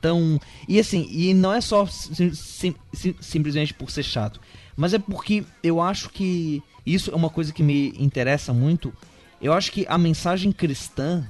[0.00, 0.40] tão.
[0.66, 4.40] E assim, e não é só sim- sim- sim- simplesmente por ser chato,
[4.74, 8.92] mas é porque eu acho que isso é uma coisa que me interessa muito.
[9.40, 11.28] Eu acho que a mensagem cristã,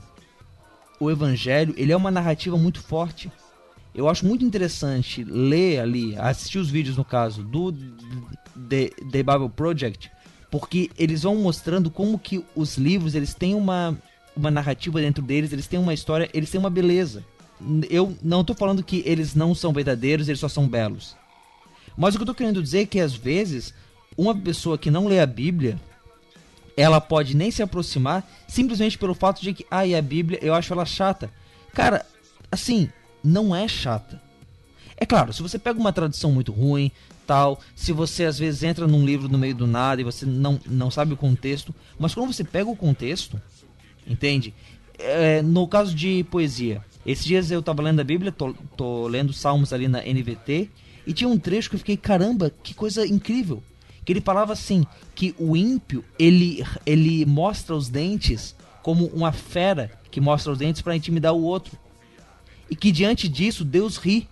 [1.00, 3.30] o evangelho, ele é uma narrativa muito forte.
[3.94, 9.50] Eu acho muito interessante ler ali, assistir os vídeos no caso do The, The Bible
[9.54, 10.10] Project,
[10.50, 13.98] porque eles vão mostrando como que os livros eles têm uma,
[14.36, 17.24] uma narrativa dentro deles, eles têm uma história, eles têm uma beleza.
[17.88, 21.14] Eu não tô falando que eles não são verdadeiros, eles só são belos.
[21.96, 23.74] Mas o que eu tô querendo dizer é que às vezes
[24.16, 25.78] uma pessoa que não lê a Bíblia,
[26.76, 30.54] ela pode nem se aproximar simplesmente pelo fato de que, ah, e a Bíblia, eu
[30.54, 31.30] acho ela chata.
[31.74, 32.04] Cara,
[32.50, 32.88] assim,
[33.22, 34.20] não é chata.
[34.96, 36.90] É claro, se você pega uma tradução muito ruim,
[37.26, 40.60] tal, se você às vezes entra num livro no meio do nada e você não,
[40.66, 43.40] não sabe o contexto, mas quando você pega o contexto,
[44.07, 44.55] entende?
[44.98, 49.32] É, no caso de poesia, esses dias eu tava lendo a Bíblia, tô, tô lendo
[49.32, 50.70] Salmos ali na NVT,
[51.07, 53.62] e tinha um trecho que eu fiquei, caramba, que coisa incrível.
[54.05, 59.90] Que ele falava assim, que o ímpio, ele, ele mostra os dentes como uma fera
[60.11, 61.76] que mostra os dentes para intimidar o outro.
[62.70, 64.28] E que diante disso, Deus ri.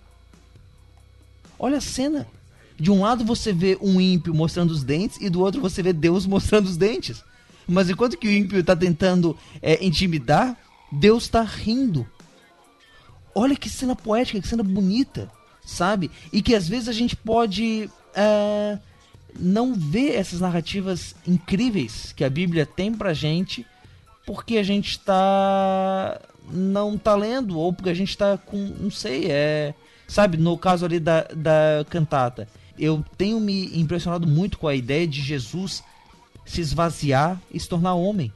[1.57, 2.27] Olha a cena.
[2.77, 5.93] De um lado você vê um ímpio mostrando os dentes e do outro você vê
[5.93, 7.23] Deus mostrando os dentes.
[7.71, 10.57] Mas enquanto que o ímpio está tentando é, intimidar,
[10.91, 12.05] Deus está rindo.
[13.33, 15.31] Olha que cena poética, que cena bonita,
[15.65, 16.11] sabe?
[16.33, 18.77] E que às vezes a gente pode é,
[19.39, 23.65] não ver essas narrativas incríveis que a Bíblia tem pra gente
[24.25, 26.19] porque a gente está
[26.51, 29.73] não tá lendo ou porque a gente está com, não sei, é,
[30.07, 35.07] sabe, no caso ali da, da cantata, eu tenho me impressionado muito com a ideia
[35.07, 35.81] de Jesus
[36.51, 38.31] se esvaziar e se tornar homem.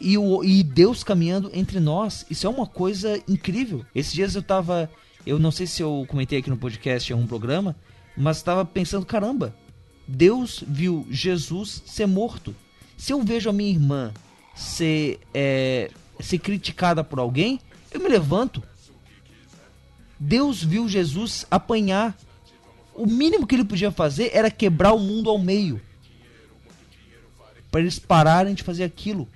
[0.00, 3.84] E, o, e Deus caminhando entre nós, isso é uma coisa incrível.
[3.94, 4.90] Esses dias eu tava,
[5.24, 7.76] eu não sei se eu comentei aqui no podcast em um programa,
[8.16, 9.54] mas estava pensando, caramba,
[10.08, 12.54] Deus viu Jesus ser morto.
[12.96, 14.12] Se eu vejo a minha irmã
[14.56, 17.60] ser, é, ser criticada por alguém,
[17.92, 18.60] eu me levanto.
[20.18, 22.18] Deus viu Jesus apanhar.
[22.92, 25.80] O mínimo que ele podia fazer era quebrar o mundo ao meio.
[27.70, 29.28] Para eles pararem de fazer aquilo.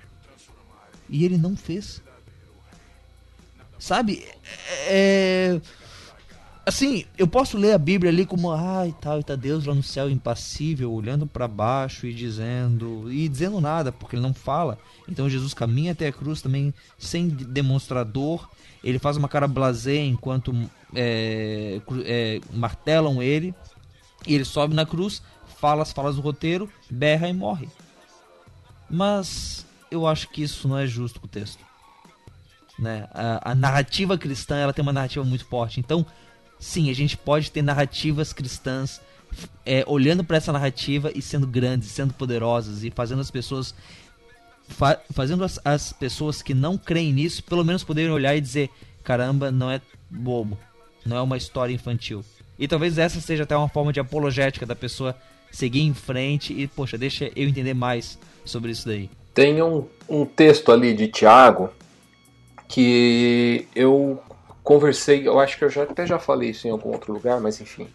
[1.09, 2.01] E ele não fez.
[3.79, 4.25] Sabe?
[4.87, 5.59] É.
[6.65, 9.83] Assim, eu posso ler a Bíblia ali como, ai, tal, e tá Deus lá no
[9.83, 14.79] céu impassível, olhando para baixo e dizendo, e dizendo nada, porque ele não fala.
[15.07, 18.49] Então Jesus caminha até a cruz também sem demonstrador,
[18.83, 20.55] ele faz uma cara blasé enquanto
[20.95, 23.53] é, é, martelam ele,
[24.25, 25.21] e ele sobe na cruz,
[25.59, 27.69] fala as falas do roteiro, berra e morre.
[28.95, 31.59] Mas eu acho que isso não é justo com o texto.
[32.79, 33.07] Né?
[33.13, 35.79] A, a narrativa cristã ela tem uma narrativa muito forte.
[35.79, 36.05] Então,
[36.57, 39.01] sim, a gente pode ter narrativas cristãs
[39.65, 43.75] é, olhando para essa narrativa e sendo grandes, sendo poderosas e fazendo as pessoas
[44.69, 48.69] fa- fazendo as, as pessoas que não creem nisso pelo menos poderem olhar e dizer
[49.03, 50.57] caramba, não é bobo,
[51.05, 52.23] não é uma história infantil.
[52.57, 55.15] E talvez essa seja até uma forma de apologética da pessoa
[55.51, 59.09] seguir em frente e poxa, deixa eu entender mais sobre isso daí.
[59.33, 61.69] Tem um, um texto ali de Tiago
[62.67, 64.21] que eu
[64.63, 67.59] conversei, eu acho que eu já, até já falei isso em algum outro lugar, mas
[67.59, 67.87] enfim.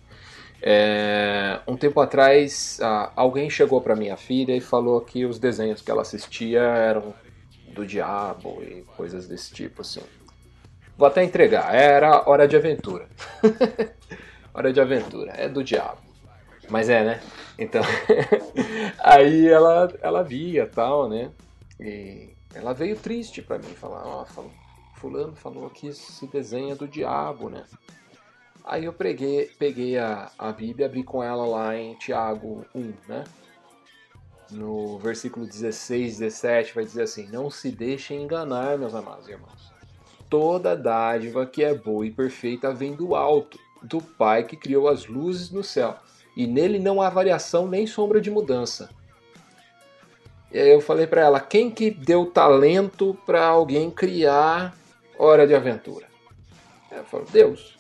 [0.62, 2.78] É, um tempo atrás,
[3.16, 7.14] alguém chegou para minha filha e falou que os desenhos que ela assistia eram
[7.74, 10.03] do diabo e coisas desse tipo, assim.
[10.96, 13.09] Vou até entregar, era Hora de Aventura.
[14.53, 16.10] Hora de Aventura, é do diabo.
[16.71, 17.21] Mas é, né?
[17.59, 17.83] Então,
[19.03, 21.31] aí ela, ela via tal, né?
[21.79, 24.53] E ela veio triste pra mim, falar, ó, falou,
[24.95, 27.64] fulano falou que esse desenho é do diabo, né?
[28.64, 33.25] Aí eu peguei, peguei a, a Bíblia abri com ela lá em Tiago 1, né?
[34.53, 39.73] No versículo 16, 17, vai dizer assim: Não se deixem enganar, meus amados irmãos.
[40.29, 45.07] Toda dádiva que é boa e perfeita vem do alto, do Pai que criou as
[45.07, 45.97] luzes no céu,
[46.41, 48.88] e nele não há variação nem sombra de mudança.
[50.51, 54.74] E aí eu falei para ela: quem que deu talento para alguém criar
[55.18, 56.07] Hora de Aventura?
[56.91, 57.78] Ela falou: Deus.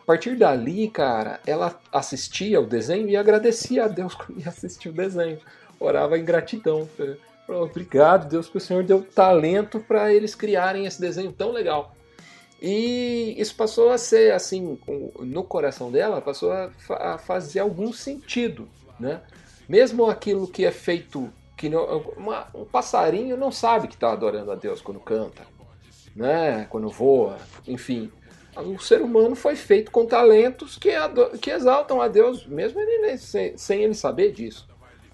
[0.00, 4.90] A partir dali, cara, ela assistia o desenho e agradecia a Deus quando ia assistir
[4.90, 5.40] o desenho.
[5.80, 6.88] Orava em gratidão.
[7.48, 11.93] Obrigado, Deus, que o Senhor deu talento para eles criarem esse desenho tão legal.
[12.66, 14.78] E isso passou a ser, assim,
[15.20, 18.66] no coração dela, passou a, fa- a fazer algum sentido,
[18.98, 19.20] né?
[19.68, 21.84] Mesmo aquilo que é feito, que não,
[22.16, 25.42] uma- um passarinho não sabe que está adorando a Deus quando canta,
[26.16, 26.66] né?
[26.70, 27.36] Quando voa,
[27.66, 28.10] enfim.
[28.56, 30.88] O ser humano foi feito com talentos que,
[31.42, 34.66] que exaltam a Deus, mesmo ele sem, sem ele saber disso.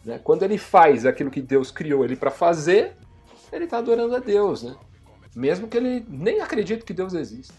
[0.04, 0.20] né?
[0.22, 2.92] Quando ele faz aquilo que Deus criou ele para fazer,
[3.52, 4.76] ele está adorando a Deus, né?
[5.34, 7.52] Mesmo que ele nem acredite que Deus existe.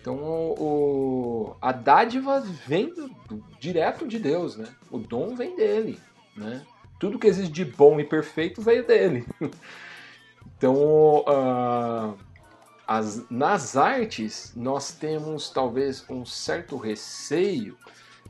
[0.00, 4.66] Então o, a dádiva vem do- do- direto de Deus, né?
[4.90, 6.00] O dom vem dele,
[6.36, 6.64] né?
[6.98, 9.26] Tudo que existe de bom e perfeito veio dele.
[10.56, 12.14] Então, ah,
[12.86, 17.76] as- nas artes, nós temos talvez um certo receio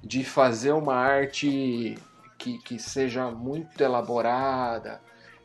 [0.05, 1.97] de fazer uma arte
[2.37, 5.01] que, que seja muito elaborada.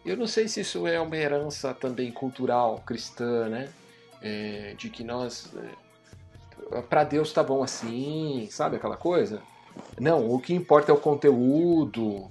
[0.05, 3.69] Eu não sei se isso é uma herança também cultural cristã, né?
[4.21, 5.53] É, de que nós.
[6.89, 9.41] para Deus tá bom assim, sabe aquela coisa?
[9.99, 12.29] Não, o que importa é o conteúdo.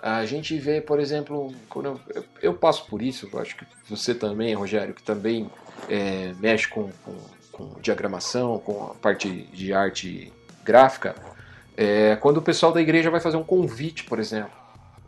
[0.00, 4.14] A gente vê, por exemplo, quando eu, eu- eu passo por isso, acho que você
[4.14, 5.50] também, Rogério, que também
[5.88, 7.16] é, mexe com, com,
[7.52, 10.32] com diagramação, com a parte de arte
[10.64, 11.14] gráfica,
[11.76, 14.55] é, quando o pessoal da igreja vai fazer um convite, por exemplo,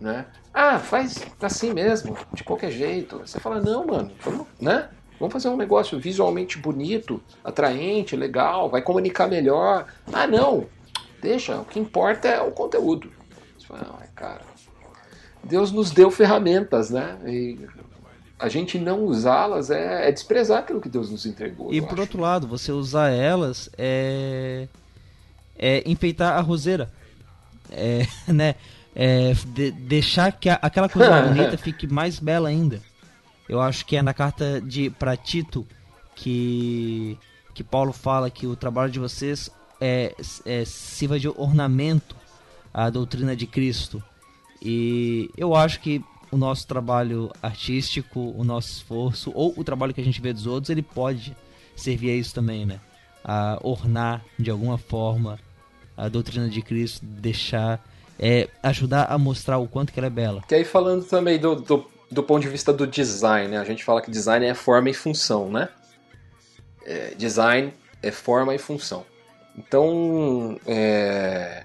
[0.00, 0.26] né?
[0.52, 3.18] Ah, faz assim mesmo, de qualquer jeito.
[3.18, 4.88] Você fala, não, mano, vamos, né?
[5.18, 9.86] Vamos fazer um negócio visualmente bonito, atraente, legal, vai comunicar melhor.
[10.12, 10.66] Ah, não,
[11.20, 13.10] deixa, o que importa é o conteúdo.
[13.58, 14.42] Você fala, ai, cara,
[15.42, 17.18] Deus nos deu ferramentas, né?
[17.26, 17.58] E
[18.38, 21.72] a gente não usá-las é, é desprezar aquilo que Deus nos entregou.
[21.74, 22.00] E por acho.
[22.02, 24.68] outro lado, você usar elas é,
[25.58, 26.90] é enfeitar a roseira.
[27.70, 28.54] É, né?
[29.00, 32.82] É, de- deixar que a- aquela coisa bonita fique mais bela ainda.
[33.48, 35.64] Eu acho que é na carta de para Tito
[36.14, 37.16] que
[37.54, 40.14] que Paulo fala que o trabalho de vocês é,
[40.46, 42.14] é sirva de ornamento
[42.72, 44.00] à doutrina de Cristo.
[44.62, 50.00] E eu acho que o nosso trabalho artístico, o nosso esforço, ou o trabalho que
[50.00, 51.36] a gente vê dos outros, ele pode
[51.74, 52.78] servir a isso também, né?
[53.24, 55.38] A ornar de alguma forma
[55.96, 57.84] a doutrina de Cristo, deixar,
[58.18, 60.42] é, ajudar a mostrar o quanto que ela é bela.
[60.46, 63.58] Que aí falando também do, do, do ponto de vista do design, né?
[63.58, 65.68] A gente fala que design é forma e função, né?
[66.84, 69.04] É, design é forma e função.
[69.56, 71.64] Então, é,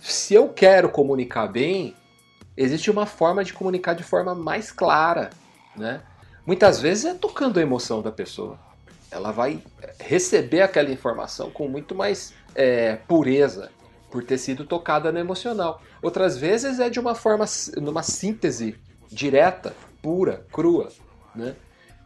[0.00, 1.94] se eu quero comunicar bem,
[2.56, 5.30] existe uma forma de comunicar de forma mais clara,
[5.76, 6.02] né?
[6.44, 8.58] Muitas vezes é tocando a emoção da pessoa.
[9.10, 9.62] Ela vai
[10.00, 13.70] receber aquela informação com muito mais é, pureza,
[14.12, 15.82] por ter sido tocada no emocional.
[16.02, 17.46] Outras vezes é de uma forma,
[17.78, 18.76] numa síntese
[19.10, 20.90] direta, pura, crua,
[21.34, 21.56] né?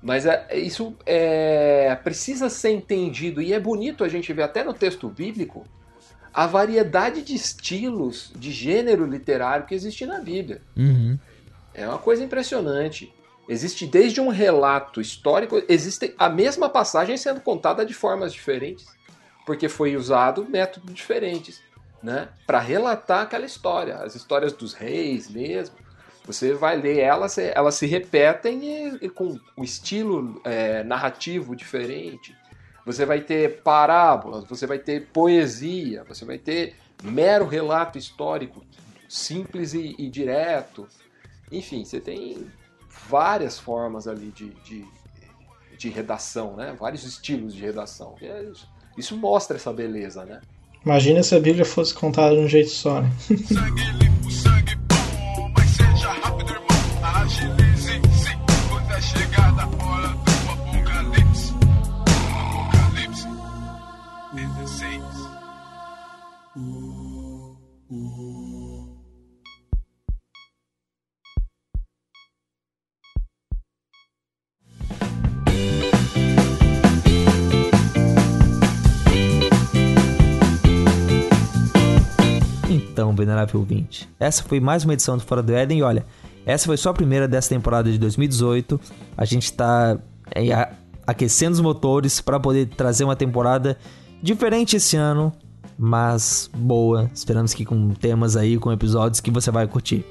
[0.00, 4.72] Mas é, isso é, precisa ser entendido e é bonito a gente ver até no
[4.72, 5.66] texto bíblico
[6.32, 10.62] a variedade de estilos, de gênero literário que existe na Bíblia.
[10.76, 11.18] Uhum.
[11.74, 13.12] É uma coisa impressionante.
[13.48, 18.86] Existe desde um relato histórico, existe a mesma passagem sendo contada de formas diferentes,
[19.44, 21.62] porque foi usado métodos diferentes,
[22.02, 25.76] né, para relatar aquela história, as histórias dos reis mesmo.
[26.24, 32.36] Você vai ler elas, elas se repetem e, e com um estilo é, narrativo diferente.
[32.84, 38.64] Você vai ter parábolas, você vai ter poesia, você vai ter mero relato histórico,
[39.08, 40.88] simples e, e direto.
[41.50, 42.50] Enfim, você tem
[43.08, 44.84] várias formas ali de, de,
[45.76, 46.76] de redação, né?
[46.78, 48.16] vários estilos de redação.
[48.20, 48.50] É
[48.96, 50.40] isso mostra essa beleza, né?
[50.86, 53.10] Imagina se a Bíblia fosse contada de um jeito só, né?
[57.02, 58.36] Agilize-se
[82.96, 86.02] Então, venerável ouvinte, essa foi mais uma edição do Fora do Éden e olha,
[86.46, 88.80] essa foi só a primeira dessa temporada de 2018.
[89.14, 89.98] A gente tá
[90.34, 90.70] é,
[91.06, 93.76] aquecendo os motores para poder trazer uma temporada
[94.22, 95.30] diferente esse ano,
[95.78, 97.10] mas boa.
[97.12, 100.02] Esperamos que com temas aí, com episódios que você vai curtir.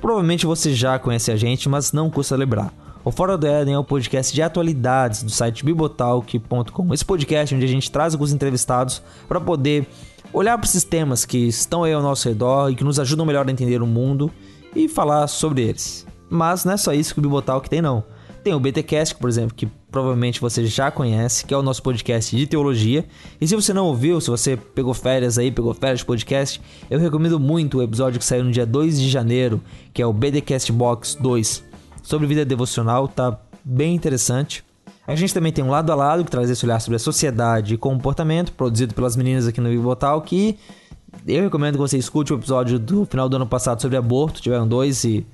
[0.00, 2.74] Provavelmente você já conhece a gente, mas não custa lembrar.
[3.04, 6.92] O Fora do Éden é o podcast de atualidades do site bibotalk.com.
[6.92, 9.86] Esse podcast onde a gente traz alguns entrevistados para poder
[10.34, 13.48] olhar para esses temas que estão aí ao nosso redor e que nos ajudam melhor
[13.48, 14.30] a entender o mundo
[14.74, 16.04] e falar sobre eles.
[16.28, 18.04] Mas não é só isso que o Bibotalk tem não.
[18.42, 22.36] Tem o BTcast, por exemplo, que provavelmente você já conhece, que é o nosso podcast
[22.36, 23.06] de teologia.
[23.40, 26.60] E se você não ouviu, se você pegou férias aí, pegou férias de podcast,
[26.90, 29.62] eu recomendo muito o episódio que saiu no dia 2 de janeiro,
[29.94, 31.64] que é o BDcast Box 2,
[32.02, 34.62] sobre vida devocional, tá bem interessante.
[35.06, 37.74] A gente também tem um lado a lado que traz esse olhar sobre a sociedade
[37.74, 40.58] e comportamento, produzido pelas meninas aqui no Bibotalk, que
[41.26, 44.66] eu recomendo que você escute o episódio do final do ano passado sobre aborto, tiveram
[44.66, 45.26] dois e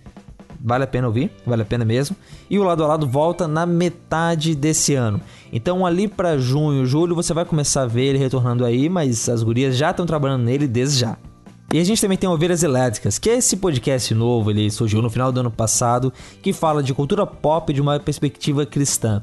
[0.61, 2.17] vale a pena ouvir, vale a pena mesmo.
[2.51, 5.21] E o lado a lado volta na metade desse ano.
[5.53, 9.43] Então ali pra junho, julho você vai começar a ver ele retornando aí, mas as
[9.43, 11.17] gurias já estão trabalhando nele desde já.
[11.73, 15.09] E a gente também tem Ovelhas Elétricas, que é esse podcast novo, ele surgiu no
[15.09, 16.13] final do ano passado,
[16.43, 19.23] que fala de cultura pop de uma perspectiva cristã.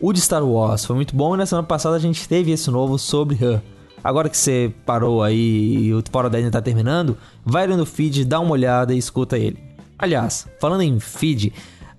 [0.00, 2.70] O de Star Wars foi muito bom e na semana passada a gente teve esse
[2.70, 3.62] novo sobre Han.
[4.04, 7.86] Agora que você parou aí e o Fora da Ilha tá terminando, vai ali no
[7.86, 9.58] feed, dá uma olhada e escuta ele.
[9.98, 11.52] Aliás, falando em feed,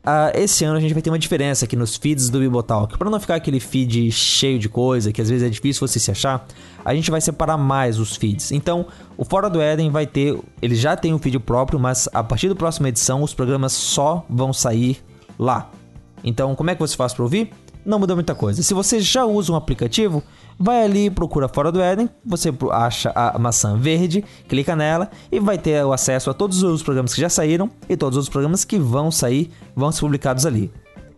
[0.05, 2.97] ah, esse ano a gente vai ter uma diferença aqui nos feeds do Bibotalk.
[2.97, 6.11] Para não ficar aquele feed cheio de coisa, que às vezes é difícil você se
[6.11, 6.47] achar,
[6.85, 8.51] a gente vai separar mais os feeds.
[8.51, 8.85] Então,
[9.17, 12.47] o Fora do Éden vai ter, ele já tem um feed próprio, mas a partir
[12.47, 15.03] da próxima edição os programas só vão sair
[15.37, 15.71] lá.
[16.23, 17.51] Então, como é que você faz para ouvir?
[17.87, 18.61] Não muda muita coisa.
[18.61, 20.21] Se você já usa um aplicativo,
[20.59, 25.57] vai ali, procura Fora do Éden, você acha a maçã verde, clica nela e vai
[25.57, 28.77] ter o acesso a todos os programas que já saíram e todos os programas que
[28.77, 30.69] vão sair, vão ser publicados ali.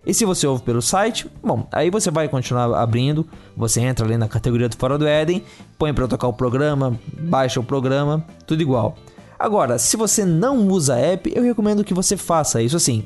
[0.05, 3.25] E se você ouve pelo site, bom, aí você vai continuar abrindo,
[3.57, 5.43] você entra ali na categoria do Fora do Éden,
[5.75, 8.95] põe para tocar o programa, baixa o programa, tudo igual.
[9.39, 13.05] Agora, se você não usa a app, eu recomendo que você faça isso assim.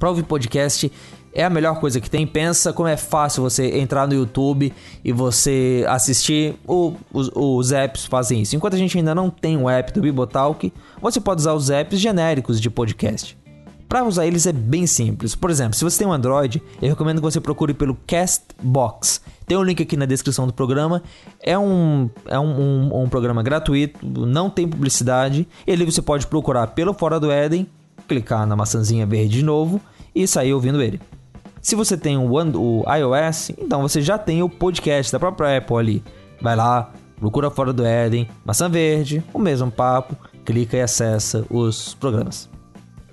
[0.00, 0.90] Pra ouvir podcast
[1.32, 2.26] é a melhor coisa que tem.
[2.26, 4.72] Pensa como é fácil você entrar no YouTube
[5.04, 6.54] e você assistir.
[6.66, 8.54] O- os, os apps fazem isso.
[8.56, 11.98] Enquanto a gente ainda não tem o app do Bibotalk, você pode usar os apps
[11.98, 13.36] genéricos de podcast.
[13.88, 15.34] Para usar eles é bem simples.
[15.34, 19.20] Por exemplo, se você tem um Android, eu recomendo que você procure pelo Castbox.
[19.46, 21.02] Tem um link aqui na descrição do programa.
[21.40, 22.60] É um, é um,
[22.90, 25.46] um- um programa gratuito, não tem publicidade.
[25.66, 27.66] E ali você pode procurar pelo Fora do Éden,
[28.08, 29.80] clicar na maçãzinha verde de novo
[30.14, 30.98] e sair ouvindo ele.
[31.62, 35.76] Se você tem o, o iOS, então você já tem o podcast da própria Apple
[35.76, 36.04] ali.
[36.40, 41.94] Vai lá, procura Fora do Éden, Maçã Verde, o mesmo papo, clica e acessa os
[41.94, 42.50] programas.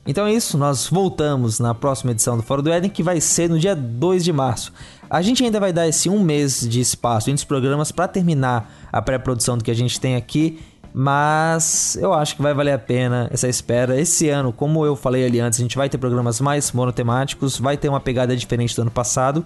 [0.03, 3.47] Então é isso, nós voltamos na próxima edição do Fora do Éden, que vai ser
[3.47, 4.73] no dia 2 de março.
[5.07, 8.71] A gente ainda vai dar esse um mês de espaço entre os programas para terminar
[8.91, 10.59] a pré-produção do que a gente tem aqui,
[11.01, 13.97] Mas eu acho que vai valer a pena essa espera.
[13.97, 17.77] Esse ano, como eu falei ali antes, a gente vai ter programas mais monotemáticos, vai
[17.77, 19.45] ter uma pegada diferente do ano passado,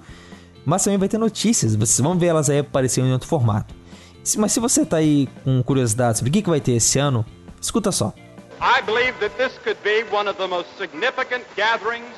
[0.65, 1.75] mas também vai ter notícias.
[1.75, 3.71] Vocês vão ver elas aí aparecendo em outro formato.
[4.35, 7.23] Mas se você tá aí com curiosidade sobre o que, que vai ter esse ano,
[7.61, 8.15] escuta só.
[8.59, 12.17] I believe that this could be one of the most significant gatherings,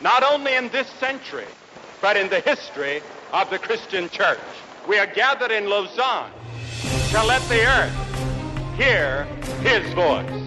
[0.00, 1.48] not only in this century,
[2.00, 4.40] but in the history of the Christian church.
[4.88, 6.32] We are gathered in Lausanne
[7.12, 8.14] to let the earth
[8.78, 9.26] hear
[9.62, 10.44] his voice.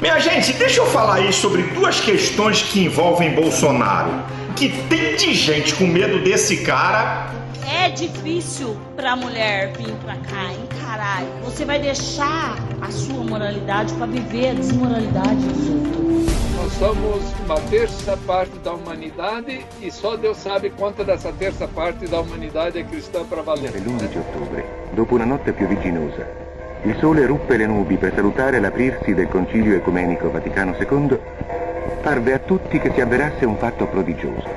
[0.00, 4.10] Minha gente, deixa eu falar aí sobre duas questões que envolvem Bolsonaro.
[4.56, 7.30] Que tem de gente com medo desse cara.
[7.70, 11.22] É difícil pra mulher vir pra cá, encarar.
[11.44, 16.10] Você vai deixar a sua moralidade pra viver a desmoralidade dos outros.
[16.56, 22.06] Nós somos uma terça parte da humanidade e só Deus sabe quanta dessa terça parte
[22.06, 23.74] da humanidade é cristã para valer.
[23.74, 26.26] L'11 ottobre, dopo una notte piovigginosa,
[26.84, 31.18] il sole ruppe le nubi per salutare l'aprirsi del Concilio Ecumenico Vaticano II,
[32.02, 34.48] parve a tutti che si avverasse un fatto prodigioso.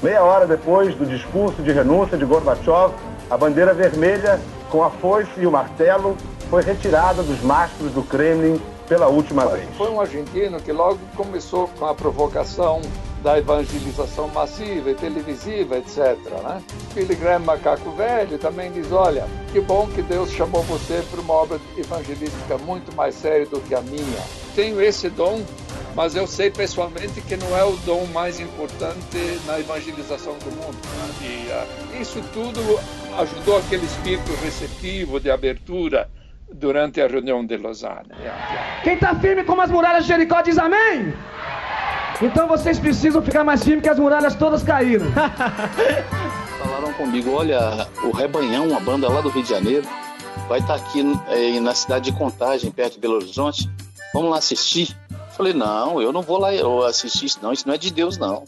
[0.00, 2.92] Meia hora depois do discurso de renúncia de Gorbachev,
[3.30, 4.40] a bandeira vermelha,
[4.70, 6.16] com a foice e o martelo,
[6.50, 9.68] foi retirada dos mastros do Kremlin pela última vez.
[9.76, 12.80] Foi um argentino que logo começou com a provocação
[13.22, 16.16] da evangelização massiva e televisiva, etc.
[16.42, 16.62] Né?
[16.94, 21.34] Billy Graham, macaco velho, também diz, olha, que bom que Deus chamou você para uma
[21.34, 24.22] obra evangelística muito mais séria do que a minha.
[24.54, 25.44] Tenho esse dom,
[25.94, 30.76] mas eu sei pessoalmente que não é o dom mais importante na evangelização do mundo.
[30.76, 31.14] né?
[31.22, 32.60] E ah, isso tudo
[33.18, 36.08] ajudou aquele espírito receptivo de abertura
[36.52, 38.10] durante a reunião de Lausanne.
[38.82, 41.12] Quem está firme como as muralhas de Jericó diz amém?
[42.22, 45.06] Então vocês precisam ficar mais firmes que as muralhas todas caíram.
[46.58, 49.86] Falaram comigo, olha, o Rebanhão, uma banda lá do Rio de Janeiro,
[50.48, 53.68] vai estar aqui eh, na cidade de Contagem, perto de Belo Horizonte.
[54.14, 54.96] Vamos lá assistir?
[55.36, 57.52] Falei, não, eu não vou lá eu assistir isso, não.
[57.52, 58.44] Isso não é de Deus, não.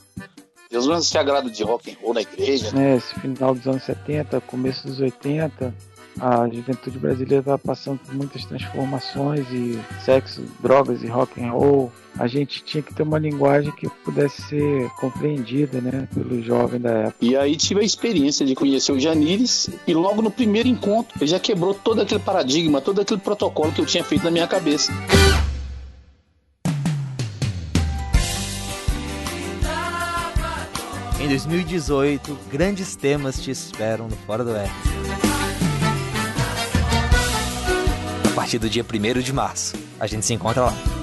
[0.70, 2.72] Deus não se agrada de rock and roll na igreja.
[2.72, 5.74] né, esse final dos anos 70, começo dos 80,
[6.20, 11.92] a juventude brasileira estava passando por muitas transformações e sexo, drogas e rock and roll.
[12.18, 16.90] A gente tinha que ter uma linguagem que pudesse ser compreendida, né, pelo jovem da
[16.90, 17.16] época.
[17.20, 21.30] E aí tive a experiência de conhecer o Janires e logo no primeiro encontro ele
[21.30, 24.92] já quebrou todo aquele paradigma, todo aquele protocolo que eu tinha feito na minha cabeça.
[31.20, 35.37] Em 2018, grandes temas te esperam no Fora do Oeste.
[38.38, 39.74] Partir do dia 1 de março.
[39.98, 40.97] A gente se encontra lá.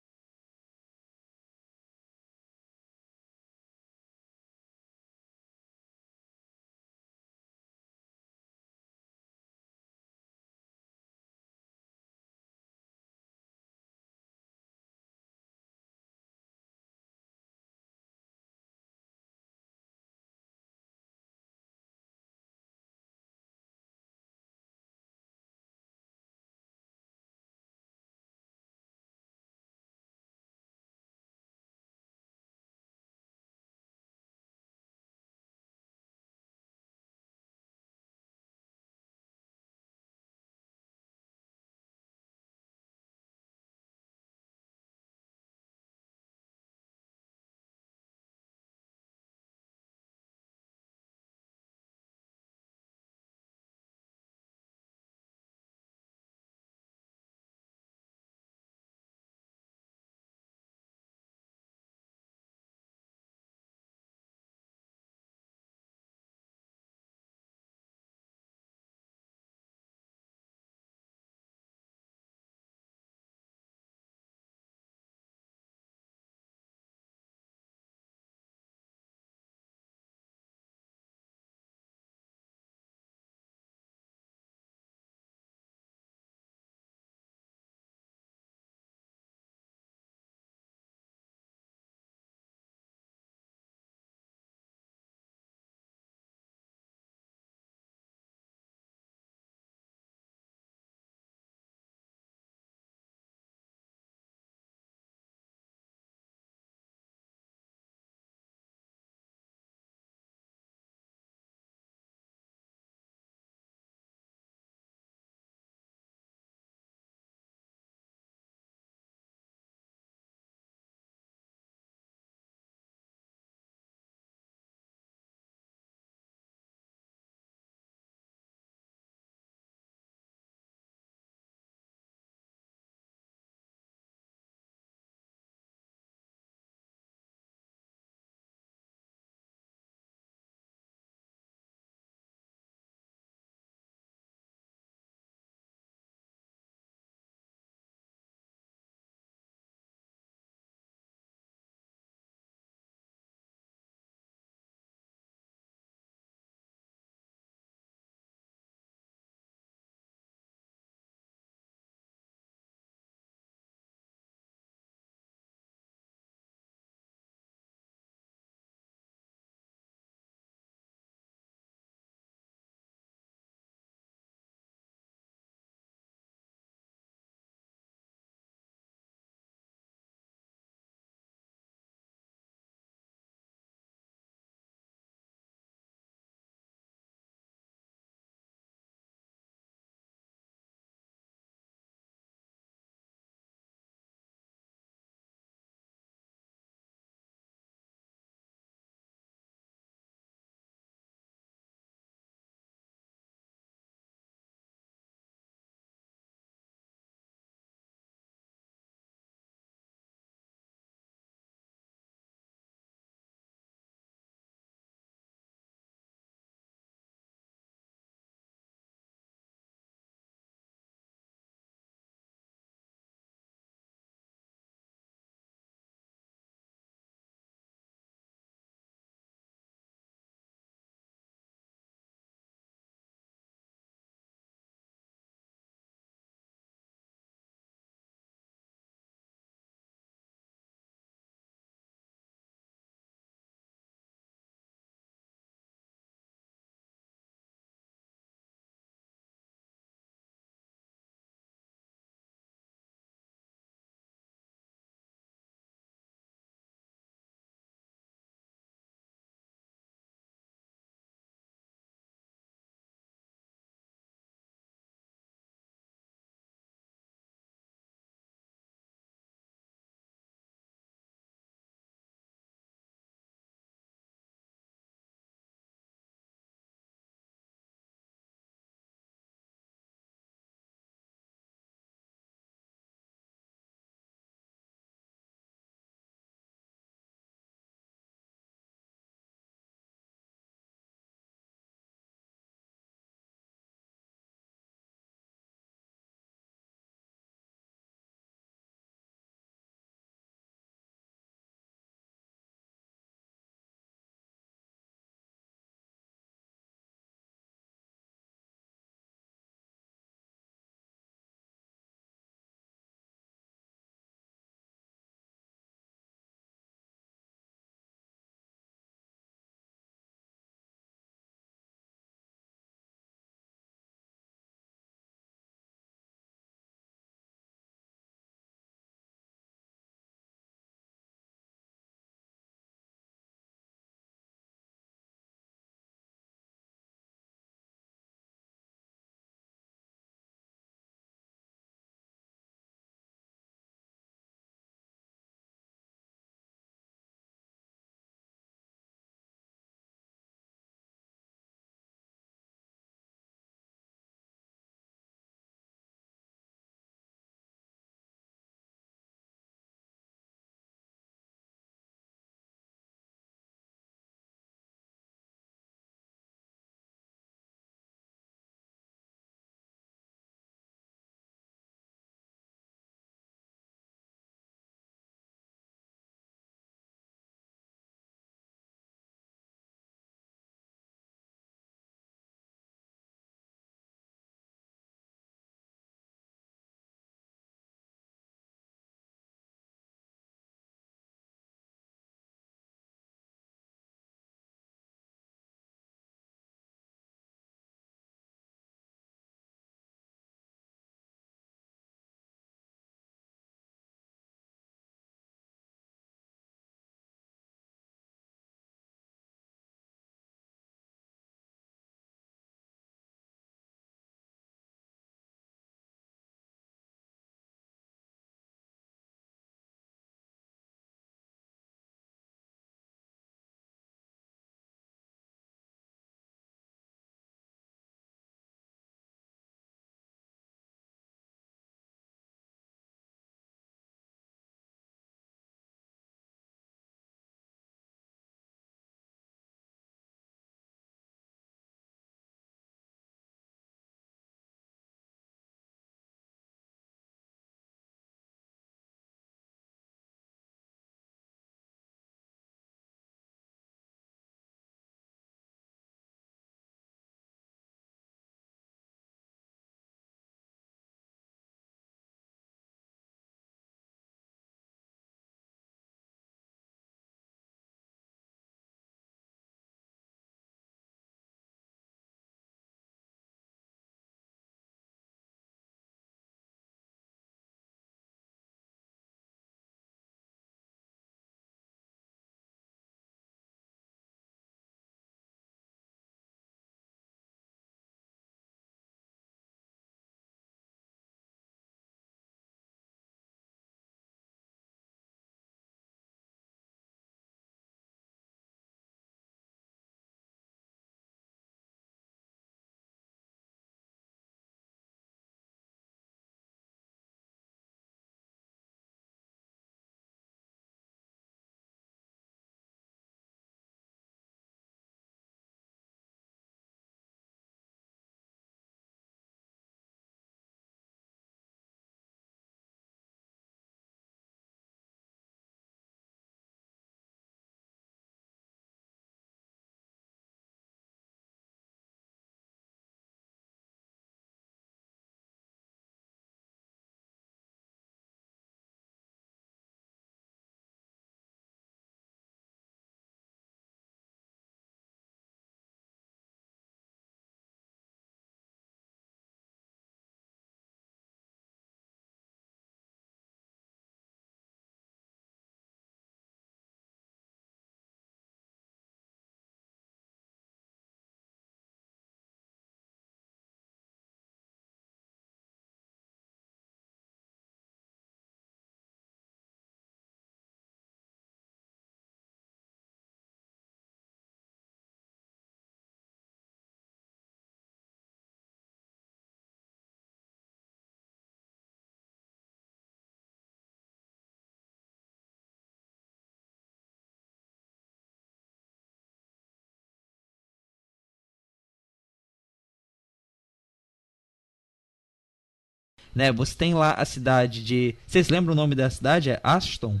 [596.14, 596.30] Né?
[596.32, 597.94] Você tem lá a cidade de.
[598.06, 599.30] Vocês lembram o nome da cidade?
[599.30, 600.00] É Aston?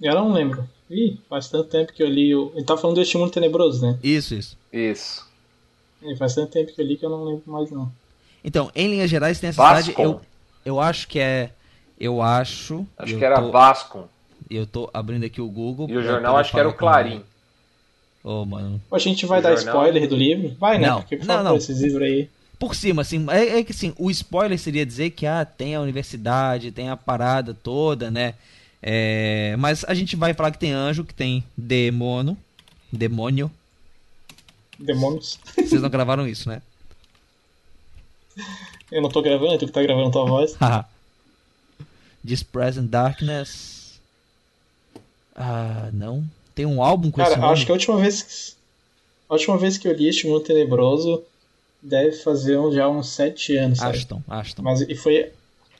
[0.00, 0.68] Eu não lembro.
[0.90, 2.34] Ih, faz tanto tempo que eu li.
[2.34, 2.52] O...
[2.54, 3.98] Ele tá falando do Estímulo Tenebroso, né?
[4.02, 4.56] Isso, isso.
[4.72, 5.26] Isso.
[6.02, 7.90] Ih, faz tanto tempo que eu li que eu não lembro mais, não.
[8.44, 9.82] Então, em linhas gerais, tem essa Vascon.
[9.90, 10.02] cidade.
[10.08, 10.20] Eu,
[10.64, 11.50] eu acho que é.
[11.98, 12.86] Eu acho.
[12.96, 14.08] Acho eu que era tô- Vascon.
[14.48, 15.90] Eu tô abrindo aqui o Google.
[15.90, 17.22] E o jornal acho que era o Clarim.
[18.24, 18.80] Ô, mano.
[18.90, 20.56] Ô, A gente vai O dar jornal- spoiler do livro?
[20.58, 20.86] Vai, né?
[20.88, 21.56] Não, Porque, por não, favor, não.
[21.56, 22.30] esses livros aí.
[22.58, 25.80] Por cima, assim, é, é que assim, o spoiler seria dizer que ah, tem a
[25.80, 28.34] universidade, tem a parada toda, né?
[28.82, 32.36] É, mas a gente vai falar que tem anjo, que tem demônio.
[32.92, 33.50] Demônio.
[34.78, 35.38] Demônios.
[35.54, 36.62] Vocês não gravaram isso, né?
[38.90, 40.56] Eu não tô gravando, é tu que tá gravando tua voz.
[42.26, 44.00] This Present Darkness.
[45.36, 46.24] Ah, não.
[46.54, 47.52] Tem um álbum com esse Cara, nome?
[47.52, 48.56] acho que a última vez.
[49.28, 51.22] A última vez que eu li Estímulo Tenebroso
[51.82, 53.96] deve fazer um- já uns sete anos, sabe?
[53.96, 54.62] Ashton, Ashton.
[54.62, 55.30] Mas e foi.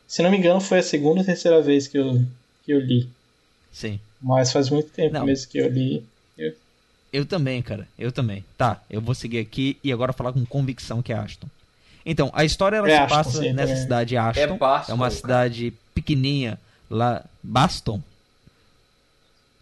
[0.07, 2.23] Se não me engano, foi a segunda ou terceira vez que eu,
[2.65, 3.09] que eu li.
[3.73, 4.01] Sim.
[4.20, 5.25] Mas faz muito tempo Não.
[5.27, 6.05] mesmo que eu li.
[6.37, 6.55] Eu-
[7.12, 7.87] Eu também, cara.
[7.99, 8.45] Eu também.
[8.57, 11.47] Tá, eu vou seguir aqui e agora falar com convicção que é Ashton.
[12.05, 13.83] Então, a história ela É se Ashton, passa sim, nessa também.
[13.83, 14.41] cidade Ashton.
[14.41, 15.15] É Baston, uma cara.
[15.16, 16.59] cidade pequenininha
[16.91, 17.25] lá.
[17.43, 18.01] Baston?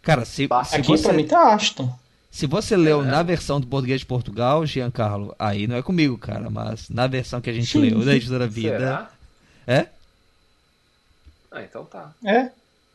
[0.01, 1.93] Cara, se, se Aqui você, pra mim tá Aston.
[2.31, 2.77] Se você É.
[2.77, 7.07] leu na versão do português de Portugal, Giancarlo, aí não é comigo, cara, mas na
[7.07, 8.77] versão que a gente leu da editora Vida.
[8.77, 9.11] Será?
[9.65, 9.87] É?
[11.51, 12.13] Ah, então tá.
[12.23, 12.51] É.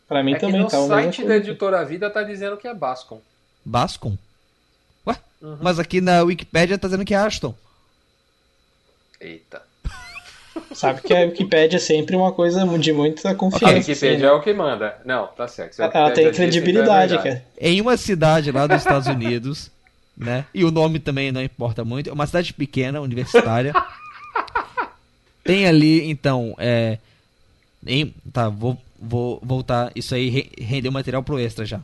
[0.07, 0.79] Pra mim é também que no tá.
[0.81, 3.21] o site da editora Vida tá dizendo que é Bascom.
[3.65, 4.17] Bascom?
[5.07, 5.17] Ué?
[5.41, 5.59] Uhum.
[5.61, 7.55] Mas aqui na Wikipédia tá dizendo que é Ashton.
[9.21, 9.63] Eita.
[10.75, 13.75] Sabe que a Wikipédia é sempre uma coisa de muita A confiança.
[13.75, 14.33] Wikipedia assim, é né?
[14.33, 14.97] o que manda.
[15.05, 15.81] Não, tá certo.
[15.81, 17.45] A Ela tem Wikipédia disse, credibilidade, então é verdade.
[17.59, 17.71] cara.
[17.71, 19.71] Em uma cidade lá dos Estados Unidos,
[20.17, 20.45] né?
[20.55, 22.11] E o nome também não importa muito.
[22.11, 23.73] É uma cidade pequena, universitária.
[25.45, 26.99] Tem ali, então, é.
[27.87, 29.91] em- tá, vou, vou voltar.
[29.95, 31.81] Isso aí re- rendeu material pro extra já.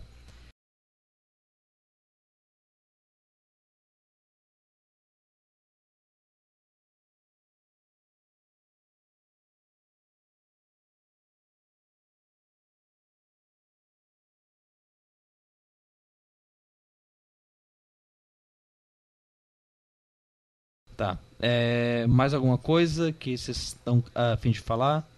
[20.98, 21.16] Tá.
[21.40, 25.08] É, mais alguma coisa que vocês estão a fim de falar?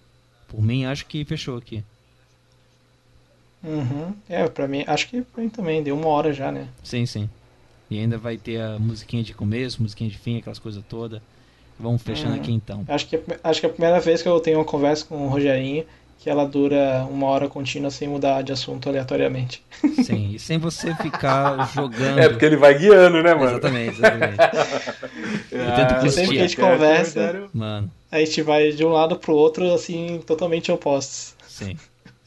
[0.47, 1.82] Por mim, acho que fechou aqui.
[3.65, 4.15] Uhum.
[4.28, 6.69] É, pra mim, acho que pra mim também, deu uma hora já, né?
[6.85, 7.31] Sim, sim.
[7.90, 11.23] E ainda vai ter a musiquinha de começo, musiquinha de fim, aquelas coisas todas.
[11.78, 12.40] Vamos fechando Uhum.
[12.43, 12.85] aqui então.
[12.86, 15.28] Acho que, acho que é a primeira vez que eu tenho uma conversa com o
[15.31, 15.86] Rogerinho
[16.21, 19.63] que ela dura uma hora contínua sem mudar de assunto aleatoriamente.
[20.05, 22.19] Sim, e sem você ficar jogando.
[22.19, 23.53] É, porque ele vai guiando, né, mano?
[23.53, 24.37] Exatamente, exatamente.
[25.53, 29.35] Ah, Porque sempre que a gente conversa, Mano, a gente vai de um lado pro
[29.35, 31.35] outro, assim, totalmente opostos.
[31.49, 31.77] sim.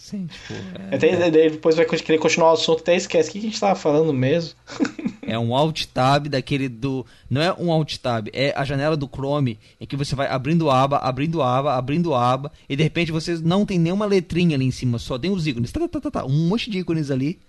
[0.04, 0.54] Sim, tipo.
[0.94, 3.30] Até É, daí depois vai querer continuar o assunto, até esquece.
[3.30, 4.54] O que a gente tava falando mesmo?
[5.26, 7.06] é um alt tab daquele do.
[7.30, 10.70] Não é um alt tab, é a janela do Chrome em que você vai abrindo
[10.70, 14.72] aba, abrindo aba, abrindo aba, e de repente você não tem nenhuma letrinha ali em
[14.72, 15.72] cima, só tem os ícones.
[15.72, 17.40] Tá, tá, tá, tá, um monte de ícones ali,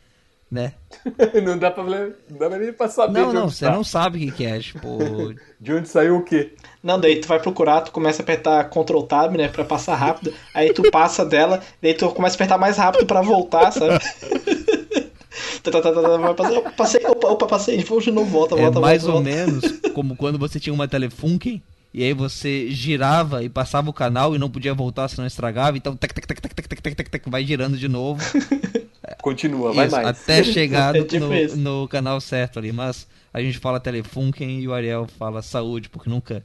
[0.48, 0.74] né?
[1.44, 3.72] não dá pra, ler- não dá nem pra saber Não, de não, você tá.
[3.72, 4.88] não sabe o que, que é, tipo.
[5.60, 6.54] De onde saiu o quê?
[6.84, 10.34] Não, daí tu vai procurar, tu começa a apertar Ctrl Tab, né, pra passar rápido.
[10.52, 13.98] Aí tu passa dela, daí tu começa a apertar mais rápido pra voltar, sabe?
[15.62, 18.60] Tá, tá, tá, vai passar, opa, passei, opa, opa, passei, vamos de novo, volta, É
[18.60, 19.16] volta, mais volta.
[19.18, 19.30] ou volta.
[19.46, 21.62] menos como quando você tinha uma Telefunken
[21.92, 25.96] e aí você girava e passava o canal e não podia voltar senão estragava, então
[25.96, 28.20] tac, tac, tac, tac, tac, tac, tac, tac, tac, vai girando de novo.
[29.22, 30.06] Continua, vai Isso, mais.
[30.06, 34.74] até chegar É no, no canal certo ali, mas a gente fala Telefunken e o
[34.74, 36.44] Ariel fala saúde, porque nunca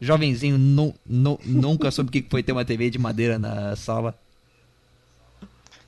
[0.00, 4.18] jovenzinho nu, nu- nunca soube o que foi ter uma TV de madeira na sala.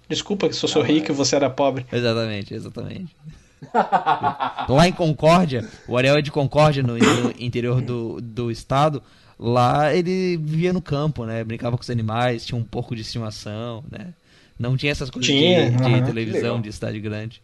[0.08, 1.86] Desculpa que se eu sou rico e você era pobre.
[1.90, 3.16] Exatamente, exatamente.
[4.68, 9.02] Lá em Concórdia, o Ariel é de Concórdia, no, no interior do, do estado.
[9.38, 11.42] Lá ele vivia no campo, né?
[11.42, 14.14] Brincava com os animais, tinha um porco de estimação, né?
[14.58, 16.02] Não tinha essas coisas Tinha, de, de aham.
[16.02, 17.42] televisão de cidade grande.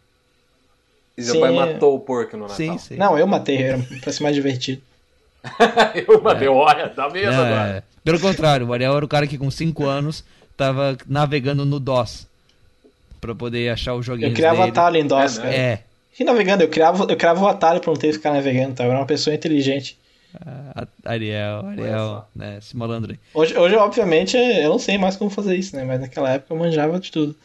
[1.17, 2.75] E seu Sim, pai matou o porco no Natal.
[2.75, 2.97] Sim, sim.
[2.99, 4.81] Não, eu matei, era pra ser mais divertido.
[6.07, 7.69] eu matei, olha, tá vendo Não, agora?
[7.69, 7.83] é.
[8.03, 10.23] Pelo contrário, o Ariel era o cara que com 5 anos
[10.55, 12.25] tava navegando no DOS
[13.21, 14.69] pra poder achar os joguinhos Eu criava dele.
[14.69, 15.53] atalho em DOS, É, cara.
[15.55, 15.83] É,
[16.19, 18.83] E navegando, eu criava, eu criava o atalho pra não ter que ficar navegando, tá?
[18.83, 19.97] Eu era uma pessoa inteligente.
[20.45, 22.57] a- Ariel, Ariel, né?
[22.59, 23.19] Esse malandro aí.
[23.33, 25.83] Hoje, hoje, obviamente, eu não sei mais como fazer isso, né?
[25.83, 27.35] Mas naquela época eu manjava de tudo.